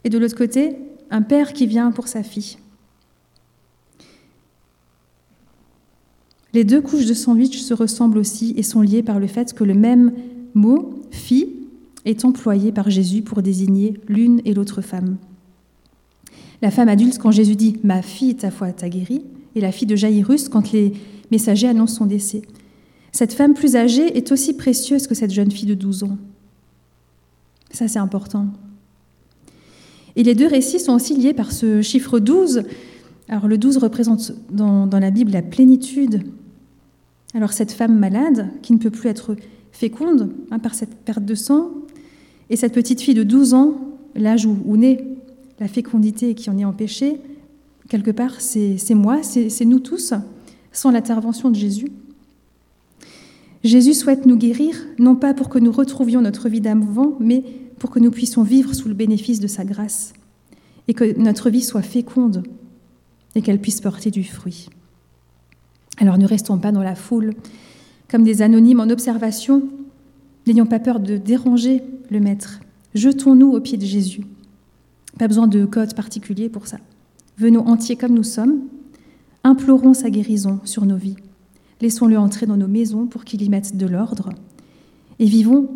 et 0.05 0.11
de 0.11 0.19
l'autre 0.19 0.37
côté, 0.37 0.77
un 1.11 1.23
père 1.23 1.55
qui 1.55 1.67
vient 1.67 1.91
pour 1.91 2.07
sa 2.07 2.23
fille. 2.23 2.59
Les 6.59 6.65
deux 6.65 6.81
couches 6.81 7.07
de 7.07 7.15
sandwich 7.15 7.61
se 7.61 7.73
ressemblent 7.73 8.19
aussi 8.19 8.53
et 8.57 8.65
sont 8.65 8.81
liées 8.81 9.05
par 9.05 9.21
le 9.21 9.29
fait 9.29 9.55
que 9.55 9.63
le 9.63 9.75
même 9.75 10.13
mot, 10.55 11.05
fille, 11.13 11.55
est 12.05 12.25
employé 12.25 12.73
par 12.73 12.91
Jésus 12.91 13.23
pour 13.23 13.43
désigner 13.43 13.95
l'une 14.09 14.43
et 14.45 14.55
l'autre 14.55 14.81
femme. 14.81 15.19
La 16.61 16.73
femme 16.73 16.89
adulte, 16.89 17.19
quand 17.19 17.31
Jésus 17.31 17.55
dit 17.55 17.77
Ma 17.85 18.03
fille, 18.03 18.35
ta 18.35 18.51
foi 18.51 18.73
t'a 18.73 18.89
guérie, 18.89 19.23
et 19.55 19.61
la 19.61 19.71
fille 19.71 19.87
de 19.87 19.95
Jairus, 19.95 20.49
quand 20.49 20.73
les 20.73 20.95
messagers 21.31 21.69
annoncent 21.69 21.95
son 21.95 22.07
décès. 22.07 22.43
Cette 23.13 23.35
femme 23.35 23.55
plus 23.55 23.77
âgée 23.77 24.19
est 24.19 24.33
aussi 24.33 24.57
précieuse 24.57 25.07
que 25.07 25.15
cette 25.15 25.33
jeune 25.33 25.53
fille 25.53 25.69
de 25.69 25.75
12 25.75 26.03
ans. 26.03 26.19
Ça, 27.71 27.87
c'est 27.87 28.01
important. 28.01 28.49
Et 30.17 30.25
les 30.25 30.35
deux 30.35 30.49
récits 30.49 30.81
sont 30.81 30.95
aussi 30.95 31.15
liés 31.15 31.35
par 31.35 31.53
ce 31.53 31.83
chiffre 31.83 32.19
12. 32.19 32.65
Alors 33.29 33.47
le 33.47 33.59
12 33.59 33.77
représente 33.77 34.33
dans, 34.51 34.89
dans 34.89 34.99
la 34.99 35.13
Bible 35.13 35.31
la 35.31 35.43
plénitude. 35.43 36.25
Alors 37.35 37.53
cette 37.53 37.73
femme 37.73 37.99
malade, 37.99 38.51
qui 38.63 38.73
ne 38.73 38.79
peut 38.79 38.91
plus 38.91 39.09
être 39.09 39.37
féconde 39.73 40.33
hein, 40.51 40.59
par 40.59 40.75
cette 40.75 40.95
perte 40.97 41.25
de 41.25 41.35
sang, 41.35 41.71
et 42.51 42.57
cette 42.57 42.73
petite 42.73 43.01
fille 43.01 43.15
de 43.15 43.23
12 43.23 43.55
ans, 43.55 43.75
l'âge 44.15 44.47
où, 44.47 44.77
naît 44.77 45.05
la 45.61 45.69
fécondité 45.69 46.35
qui 46.35 46.49
en 46.51 46.59
est 46.59 46.65
empêchée, 46.65 47.21
quelque 47.89 48.11
part, 48.11 48.41
c'est 48.41 48.79
moi, 48.95 49.23
c'est 49.23 49.65
nous 49.65 49.81
tous, 49.81 50.15
sans 50.73 50.91
l'intervention 50.91 51.51
de 51.51 51.57
Jésus. 51.57 51.91
Jésus 53.65 53.95
souhaite 53.95 54.25
nous 54.25 54.37
guérir, 54.37 54.77
non 54.99 55.17
pas 55.17 55.35
pour 55.35 55.49
que 55.49 55.59
nous 55.59 55.73
retrouvions 55.73 56.21
notre 56.21 56.49
vie 56.49 56.61
d'avant, 56.61 57.17
mais 57.21 57.43
pour 57.79 57.91
que 57.91 57.99
nous 57.99 58.11
puissions 58.11 58.43
vivre 58.43 58.73
sous 58.75 58.89
le 58.89 58.95
bénéfice 58.95 59.41
de 59.41 59.47
sa 59.47 59.65
grâce, 59.65 60.13
et 60.87 60.95
que 60.95 61.19
notre 61.19 61.51
vie 61.51 61.63
soit 61.63 61.83
féconde, 61.83 62.45
et 63.35 63.43
qu'elle 63.43 63.61
puisse 63.61 63.81
porter 63.81 64.11
du 64.11 64.25
fruit. 64.25 64.69
Alors 66.01 66.19
ne 66.19 66.27
restons 66.27 66.59
pas 66.59 66.73
dans 66.73 66.83
la 66.83 66.95
foule, 66.95 67.35
comme 68.09 68.25
des 68.25 68.43
anonymes 68.43 68.81
en 68.81 68.89
observation, 68.89 69.63
n'ayons 70.47 70.67
pas 70.67 70.79
peur 70.79 71.01
de 71.01 71.17
déranger 71.17 71.83
le 72.11 72.21
Maître. 72.21 72.61
Jetons-nous 72.95 73.53
aux 73.53 73.61
pieds 73.61 73.79
de 73.79 73.85
Jésus. 73.85 74.25
Pas 75.19 75.29
besoin 75.29 75.47
de 75.47 75.65
code 75.65 75.95
particulier 75.95 76.49
pour 76.49 76.67
ça. 76.67 76.79
Venons 77.37 77.67
entiers 77.67 77.97
comme 77.97 78.15
nous 78.15 78.23
sommes, 78.23 78.61
implorons 79.45 79.95
sa 79.95 80.11
guérison 80.11 80.61
sur 80.65 80.87
nos 80.87 80.97
vies. 80.97 81.17
Laissons-le 81.81 82.19
entrer 82.19 82.47
dans 82.47 82.57
nos 82.57 82.69
maisons 82.69 83.07
pour 83.07 83.25
qu'il 83.25 83.43
y 83.43 83.49
mette 83.49 83.77
de 83.77 83.87
l'ordre 83.87 84.31
et 85.19 85.27
vivons 85.27 85.69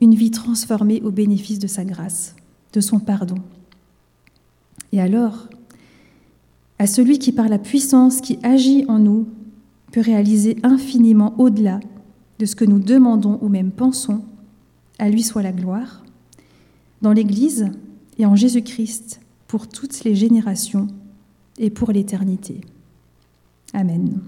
une 0.00 0.14
vie 0.14 0.30
transformée 0.30 1.02
au 1.02 1.10
bénéfice 1.10 1.58
de 1.58 1.66
sa 1.66 1.84
grâce, 1.84 2.36
de 2.72 2.80
son 2.80 3.00
pardon. 3.00 3.38
Et 4.92 5.00
alors, 5.00 5.48
à 6.78 6.86
celui 6.86 7.18
qui 7.18 7.32
par 7.32 7.48
la 7.48 7.58
puissance 7.58 8.20
qui 8.20 8.38
agit 8.42 8.84
en 8.88 8.98
nous 8.98 9.26
réaliser 10.00 10.56
infiniment 10.62 11.34
au-delà 11.38 11.80
de 12.38 12.46
ce 12.46 12.56
que 12.56 12.64
nous 12.64 12.78
demandons 12.78 13.38
ou 13.42 13.48
même 13.48 13.70
pensons, 13.70 14.22
à 14.98 15.08
lui 15.08 15.22
soit 15.22 15.42
la 15.42 15.52
gloire, 15.52 16.04
dans 17.02 17.12
l'Église 17.12 17.70
et 18.18 18.26
en 18.26 18.36
Jésus-Christ 18.36 19.20
pour 19.46 19.68
toutes 19.68 20.04
les 20.04 20.14
générations 20.14 20.88
et 21.58 21.70
pour 21.70 21.92
l'éternité. 21.92 22.60
Amen. 23.72 24.20